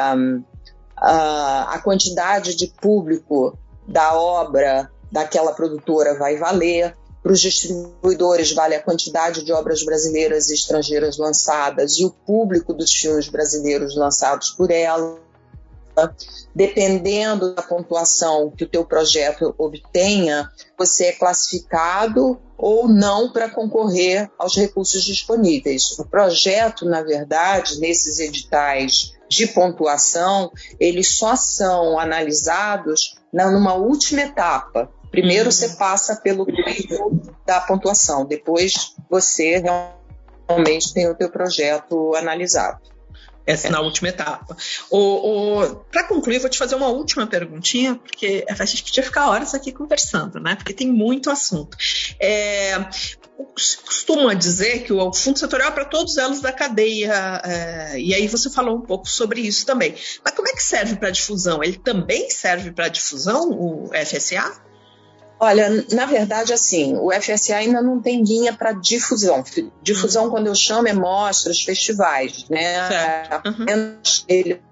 a 0.97 1.81
quantidade 1.83 2.55
de 2.55 2.67
público 2.81 3.57
da 3.87 4.15
obra 4.15 4.91
daquela 5.11 5.53
produtora 5.53 6.19
vai 6.19 6.37
valer. 6.37 6.97
Para 7.23 7.33
os 7.33 7.41
distribuidores, 7.41 8.53
vale 8.53 8.75
a 8.75 8.83
quantidade 8.83 9.45
de 9.45 9.53
obras 9.53 9.85
brasileiras 9.85 10.51
e 10.51 10.55
estrangeiras 10.55 11.19
lançadas 11.19 11.99
e 11.99 12.05
o 12.05 12.11
público 12.11 12.75
dos 12.75 12.93
filmes 12.93 13.29
brasileiros 13.29 13.97
lançados 13.97 14.51
por 14.51 14.71
ela. 14.71 15.21
Dependendo 16.55 17.55
da 17.55 17.63
pontuação 17.63 18.51
que 18.51 18.65
o 18.65 18.69
teu 18.69 18.85
projeto 18.85 19.55
obtenha, 19.57 20.51
você 20.77 21.07
é 21.07 21.13
classificado 21.13 22.41
ou 22.59 22.89
não 22.89 23.31
para 23.33 23.51
concorrer 23.51 24.31
aos 24.39 24.57
recursos 24.57 25.05
disponíveis. 25.05 25.99
O 25.99 26.05
projeto, 26.05 26.85
na 26.85 27.03
verdade, 27.03 27.79
nesses 27.79 28.19
editais 28.19 29.13
de 29.29 29.47
pontuação, 29.47 30.51
eles 30.79 31.17
só 31.17 31.37
são 31.37 31.99
analisados 31.99 33.17
numa 33.33 33.75
última 33.75 34.23
etapa, 34.23 34.91
Primeiro 35.13 35.53
você 35.53 35.69
passa 35.77 36.17
pelo 36.17 36.47
crivo 36.47 37.21
da 37.47 37.61
pontuação, 37.61 38.25
depois 38.25 38.97
você 39.11 39.63
realmente 40.49 40.93
tem 40.95 41.07
o 41.07 41.15
teu 41.15 41.31
projeto 41.31 42.15
analisado. 42.17 42.81
Essa 43.47 43.69
é 43.69 43.71
na 43.71 43.81
última 43.81 44.09
etapa. 44.09 44.57
Para 45.91 46.05
concluir, 46.05 46.39
vou 46.39 46.49
te 46.49 46.57
fazer 46.57 46.77
uma 46.77 46.89
última 46.89 47.27
perguntinha, 47.27 47.97
porque 47.97 48.45
a 48.49 48.65
gente 48.65 48.85
podia 48.85 49.03
ficar 49.03 49.29
horas 49.29 49.53
aqui 49.53 49.73
conversando, 49.73 50.41
né? 50.41 50.55
Porque 50.55 50.73
tem 50.73 50.89
muito 50.89 51.29
assunto. 51.29 51.77
É, 52.19 52.79
costuma 53.85 54.33
dizer 54.33 54.85
que 54.85 54.93
o 54.93 55.13
fundo 55.13 55.39
setorial 55.39 55.71
é 55.71 55.73
para 55.73 55.85
todos 55.85 56.17
elos 56.17 56.41
da 56.41 56.53
cadeia, 56.53 57.43
é, 57.45 57.99
e 57.99 58.15
aí 58.15 58.29
você 58.29 58.49
falou 58.49 58.77
um 58.77 58.83
pouco 58.83 59.09
sobre 59.09 59.41
isso 59.41 59.67
também. 59.67 59.95
Mas 60.25 60.35
como 60.35 60.49
é 60.49 60.53
que 60.53 60.63
serve 60.63 60.97
para 60.97 61.11
difusão? 61.11 61.63
Ele 61.63 61.77
também 61.77 62.31
serve 62.31 62.71
para 62.71 62.89
difusão, 62.89 63.51
o 63.51 63.91
FSA? 63.93 64.72
Olha, 65.45 65.85
na 65.91 66.07
verdade, 66.07 66.53
assim, 66.53 66.97
o 66.97 67.11
FSA 67.11 67.57
ainda 67.57 67.83
não 67.83 68.01
tem 68.01 68.23
linha 68.23 68.53
para 68.53 68.71
difusão. 68.71 69.43
Difusão, 69.83 70.27
uhum. 70.27 70.31
quando 70.31 70.47
eu 70.47 70.55
chamo, 70.55 70.87
é 70.87 70.93
mostras, 70.93 71.63
festivais, 71.63 72.49
né? 72.49 72.89
Uhum. 73.45 73.97
Ele 74.29 74.63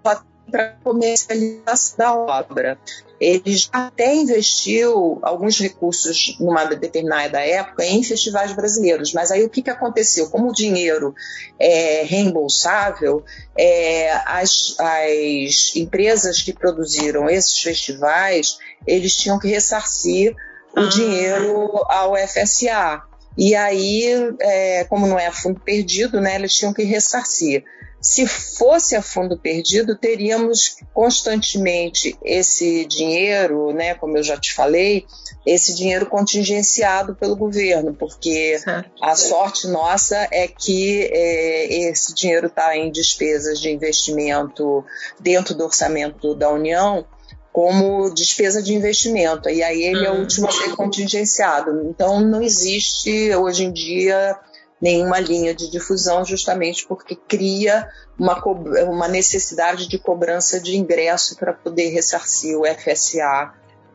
para 0.48 0.76
comercialização 0.85 1.96
da 1.96 2.14
obra. 2.14 2.78
Ele 3.20 3.56
já 3.56 3.68
até 3.72 4.14
investiu 4.14 5.18
alguns 5.22 5.59
recursos 5.59 6.37
numa 6.38 6.64
determinada 6.64 7.40
época 7.40 7.85
em 7.85 8.02
festivais 8.04 8.52
brasileiros, 8.52 9.12
mas 9.12 9.33
aí 9.33 9.44
o 9.44 9.50
que, 9.50 9.62
que 9.62 9.70
aconteceu? 9.70 10.30
Como 10.30 10.50
o 10.50 10.54
dinheiro 10.54 11.14
é 11.59 12.04
reembolsável, 12.04 13.24
é, 13.59 14.12
as, 14.24 14.76
as 14.78 15.74
empresas 15.74 16.42
que 16.42 16.52
produziram 16.52 17.28
esses 17.28 17.59
festivais, 17.59 18.56
eles 18.87 19.16
tinham 19.16 19.38
que 19.38 19.48
ressarcir 19.48 20.37
o 20.76 20.80
ah. 20.80 20.87
dinheiro 20.87 21.85
ao 21.88 22.14
FSA. 22.16 23.02
E 23.37 23.54
aí, 23.54 24.35
é, 24.40 24.85
como 24.85 25.06
não 25.06 25.18
é 25.18 25.30
fundo 25.30 25.61
perdido, 25.61 26.20
né, 26.20 26.35
eles 26.35 26.54
tinham 26.54 26.72
que 26.72 26.83
ressarcir. 26.83 27.64
Se 28.00 28.26
fosse 28.26 28.96
a 28.96 29.02
fundo 29.02 29.38
perdido, 29.38 29.94
teríamos 29.94 30.76
constantemente 30.92 32.18
esse 32.24 32.87
dinheiro, 32.87 33.72
né, 33.72 33.94
como 33.94 34.16
eu 34.16 34.22
já 34.22 34.38
te 34.38 34.54
falei, 34.54 35.04
esse 35.46 35.74
dinheiro 35.74 36.06
contingenciado 36.06 37.14
pelo 37.14 37.37
governo, 37.37 37.94
porque 37.94 38.59
a 39.02 39.14
sorte 39.14 39.68
nossa 39.68 40.16
é 40.33 40.48
que 40.48 41.11
é, 41.12 41.90
esse 41.90 42.14
dinheiro 42.14 42.46
está 42.46 42.74
em 42.76 42.90
despesas 42.90 43.61
de 43.61 43.70
investimento 43.70 44.85
dentro 45.18 45.54
do 45.54 45.64
orçamento 45.64 46.35
da 46.35 46.50
União 46.50 47.06
como 47.52 48.12
despesa 48.14 48.62
de 48.62 48.74
investimento. 48.74 49.48
E 49.48 49.62
aí 49.62 49.82
ele 49.82 50.06
é 50.06 50.10
o 50.10 50.14
hum. 50.14 50.20
último 50.20 50.48
a 50.48 50.52
ser 50.52 50.74
contingenciado. 50.76 51.88
Então 51.88 52.20
não 52.20 52.42
existe 52.42 53.34
hoje 53.34 53.64
em 53.64 53.72
dia 53.72 54.38
nenhuma 54.80 55.20
linha 55.20 55.54
de 55.54 55.70
difusão, 55.70 56.24
justamente 56.24 56.86
porque 56.86 57.14
cria 57.14 57.88
uma, 58.18 58.42
uma 58.84 59.08
necessidade 59.08 59.88
de 59.88 59.98
cobrança 59.98 60.58
de 60.58 60.76
ingresso 60.76 61.36
para 61.36 61.52
poder 61.52 61.90
ressarcir 61.90 62.56
o 62.58 62.64
FSA 62.64 63.52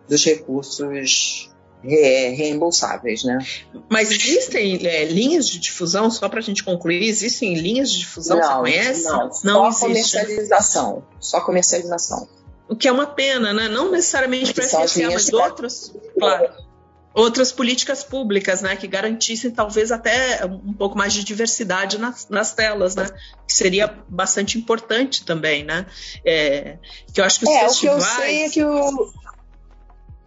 dos 0.08 0.24
recursos 0.24 1.50
reembolsáveis, 1.84 3.24
né? 3.24 3.38
Mas 3.90 4.10
existem 4.12 4.86
é, 4.88 5.06
linhas 5.06 5.48
de 5.48 5.60
difusão, 5.60 6.10
só 6.10 6.28
para 6.28 6.40
a 6.40 6.42
gente 6.42 6.64
concluir, 6.64 7.04
existem 7.04 7.54
linhas 7.56 7.92
de 7.92 8.00
difusão, 8.00 8.38
não, 8.38 8.48
você 8.48 8.60
conhece? 8.60 9.04
Não, 9.04 9.30
não 9.44 9.72
só 9.72 9.88
existe. 9.90 10.18
comercialização, 10.18 11.04
só 11.20 11.42
comercialização. 11.42 12.28
O 12.68 12.76
que 12.76 12.88
é 12.88 12.92
uma 12.92 13.08
pena, 13.08 13.54
né? 13.54 13.68
Não 13.68 13.92
necessariamente 13.92 14.54
para 14.54 14.64
FSA, 14.64 15.10
mas 15.12 15.32
outras, 15.32 15.94
claro, 16.18 16.50
outras 17.14 17.52
políticas 17.52 18.04
públicas, 18.04 18.62
né? 18.62 18.76
Que 18.76 18.88
garantissem 18.88 19.52
talvez 19.52 19.92
até 19.92 20.44
um 20.46 20.74
pouco 20.74 20.98
mais 20.98 21.14
de 21.14 21.24
diversidade 21.24 21.98
nas, 21.98 22.28
nas 22.28 22.54
telas, 22.54 22.96
né? 22.96 23.08
Que 23.48 23.54
seria 23.54 23.88
bastante 24.10 24.58
importante 24.58 25.24
também, 25.24 25.64
né? 25.64 25.86
É, 26.26 26.78
que 27.14 27.22
eu 27.22 27.26
acho 27.26 27.40
que 27.40 27.46
os 27.46 27.52
é, 27.52 27.60
festivais... 27.62 27.78
O 27.78 27.80
que 27.80 27.88
eu 27.88 28.02
sei 28.02 28.44
é 28.44 28.50
que 28.50 28.64
o, 28.64 29.14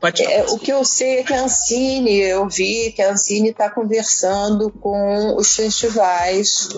é, 0.01 0.45
o 0.45 0.59
que 0.59 0.73
eu 0.73 0.85
sei 0.85 1.19
é 1.19 1.23
que 1.25 1.35
a 1.35 1.43
Ancine, 1.43 2.21
eu 2.21 2.49
vi 2.49 2.93
que 2.93 3.03
a 3.03 3.11
Ancine 3.11 3.51
está 3.51 3.69
conversando 3.69 4.71
com 4.71 5.35
os 5.37 5.57
festivais, 5.57 6.69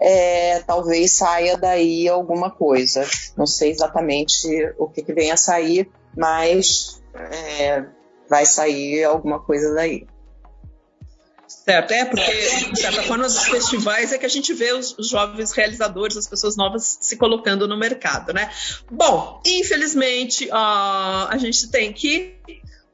é, 0.00 0.60
talvez 0.60 1.12
saia 1.12 1.56
daí 1.56 2.08
alguma 2.08 2.50
coisa. 2.50 3.06
Não 3.36 3.46
sei 3.46 3.70
exatamente 3.70 4.48
o 4.78 4.88
que, 4.88 5.02
que 5.02 5.12
vem 5.12 5.30
a 5.30 5.36
sair, 5.36 5.90
mas 6.16 7.02
é, 7.14 7.84
vai 8.28 8.46
sair 8.46 9.04
alguma 9.04 9.40
coisa 9.40 9.74
daí. 9.74 10.06
Certo, 11.46 11.92
é 11.92 12.04
porque, 12.04 12.32
de 12.72 12.80
certa 12.80 13.02
forma, 13.02 13.24
dos 13.24 13.44
festivais 13.44 14.12
é 14.12 14.18
que 14.18 14.24
a 14.24 14.30
gente 14.30 14.54
vê 14.54 14.72
os, 14.72 14.96
jovens 15.08 15.52
realizadores, 15.52 16.16
as 16.16 16.26
pessoas 16.26 16.56
novas 16.56 16.98
se 17.00 17.16
colocando 17.16 17.68
no 17.68 17.76
mercado, 17.76 18.32
né? 18.32 18.50
Bom, 18.90 19.40
infelizmente, 19.44 20.48
a 20.52 21.36
gente 21.38 21.68
tem 21.70 21.92
que 21.92 22.36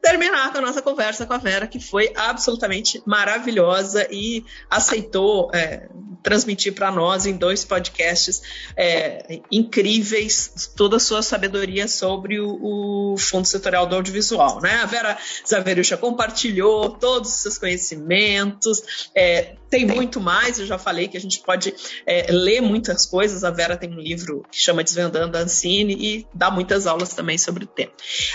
terminar 0.02 0.52
com 0.52 0.58
a 0.58 0.60
nossa 0.60 0.82
conversa 0.82 1.26
com 1.26 1.34
a 1.34 1.38
Vera, 1.38 1.66
que 1.66 1.80
foi 1.80 2.12
absolutamente 2.16 3.02
maravilhosa 3.06 4.06
e 4.10 4.44
aceitou 4.70 5.50
é, 5.52 5.88
transmitir 6.26 6.74
para 6.74 6.90
nós 6.90 7.24
em 7.24 7.36
dois 7.36 7.64
podcasts 7.64 8.42
é, 8.76 9.38
incríveis 9.48 10.72
toda 10.74 10.96
a 10.96 11.00
sua 11.00 11.22
sabedoria 11.22 11.86
sobre 11.86 12.40
o, 12.40 13.12
o, 13.12 13.16
Fundo 13.16 13.46
Setorial 13.46 13.86
do 13.86 13.94
Audiovisual. 13.94 14.60
Né? 14.60 14.74
A 14.82 14.86
Vera 14.86 15.16
Zaverucha 15.48 15.96
compartilhou 15.96 16.90
todos 16.90 17.30
os 17.30 17.36
seus 17.42 17.58
conhecimentos, 17.58 19.08
é, 19.14 19.54
tem 19.70 19.86
muito 19.86 20.20
mais, 20.20 20.58
eu 20.58 20.66
já 20.66 20.78
falei 20.78 21.06
que 21.06 21.16
a 21.16 21.20
gente 21.20 21.40
pode 21.40 21.72
é, 22.04 22.26
ler 22.30 22.60
muitas 22.60 23.06
coisas. 23.06 23.44
A 23.44 23.50
Vera 23.50 23.76
tem 23.76 23.90
um 23.90 24.00
livro 24.00 24.44
que 24.50 24.58
chama 24.58 24.82
Desvendando 24.82 25.36
a 25.36 25.42
Ancine 25.42 25.94
e 25.94 26.26
dá 26.34 26.50
muitas 26.50 26.88
aulas 26.88 27.10
também 27.14 27.38
sobre 27.38 27.64
o 27.64 27.66
tema. 27.66 27.92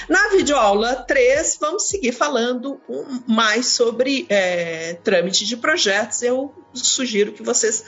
Na 0.08 0.30
videoaula 0.30 0.96
3, 0.96 1.58
vamos 1.60 1.88
seguir 1.88 2.14
falando 2.14 2.80
mais 3.28 3.68
sobre 3.68 4.26
é, 4.30 4.94
trâmite 5.04 5.46
de 5.46 5.58
projetos. 5.58 6.22
Eu 6.22 6.54
sugiro 6.74 7.34
que 7.34 7.44
vocês 7.44 7.81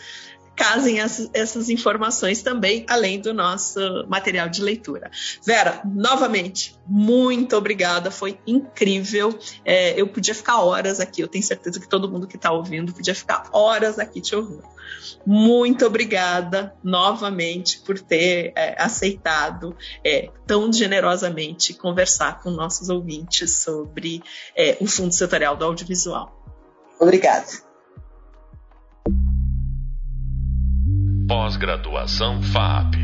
casem 0.56 1.00
essas, 1.00 1.30
essas, 1.34 1.70
informações 1.70 2.42
também, 2.42 2.86
além 2.88 3.20
do 3.20 3.34
nosso 3.34 3.80
material 4.08 4.48
de 4.48 4.62
leitura. 4.62 5.10
Vera, 5.46 5.82
novamente, 5.84 6.76
muito 6.88 7.56
obrigada, 7.56 8.12
foi 8.12 8.40
incrível. 8.46 9.38
É, 9.66 10.00
eu 10.00 10.08
podia 10.08 10.36
ficar 10.36 10.60
horas 10.62 11.00
aqui, 11.00 11.22
eu 11.22 11.28
tenho 11.28 11.44
certeza 11.44 11.80
que 11.80 11.88
todo 11.88 12.10
mundo 12.10 12.28
que 12.28 12.36
está 12.36 12.52
ouvindo 12.52 12.94
podia 12.94 13.16
ficar 13.16 13.50
horas 13.52 13.98
aqui 14.00 14.22
te 14.22 14.36
ouvindo. 14.36 14.64
Muito 15.26 15.86
obrigada 15.86 16.76
novamente 16.84 17.80
por 17.80 18.00
ter 18.00 18.54
é, 18.56 18.82
aceitado 18.82 19.76
é, 20.06 20.30
tão 20.46 20.72
generosamente 20.72 21.74
conversar 21.74 22.42
com 22.42 22.52
nossos 22.52 22.90
ouvintes 22.90 23.56
sobre 23.58 24.22
é, 24.56 24.78
o 24.80 24.86
Fundo 24.86 25.14
Setorial 25.14 25.56
do 25.56 25.66
Audiovisual. 25.66 26.40
Obrigada. 27.00 27.63
Pós-graduação 31.28 32.42
FAP. 32.42 32.96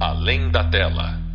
Além 0.00 0.48
da 0.48 0.62
tela. 0.62 1.29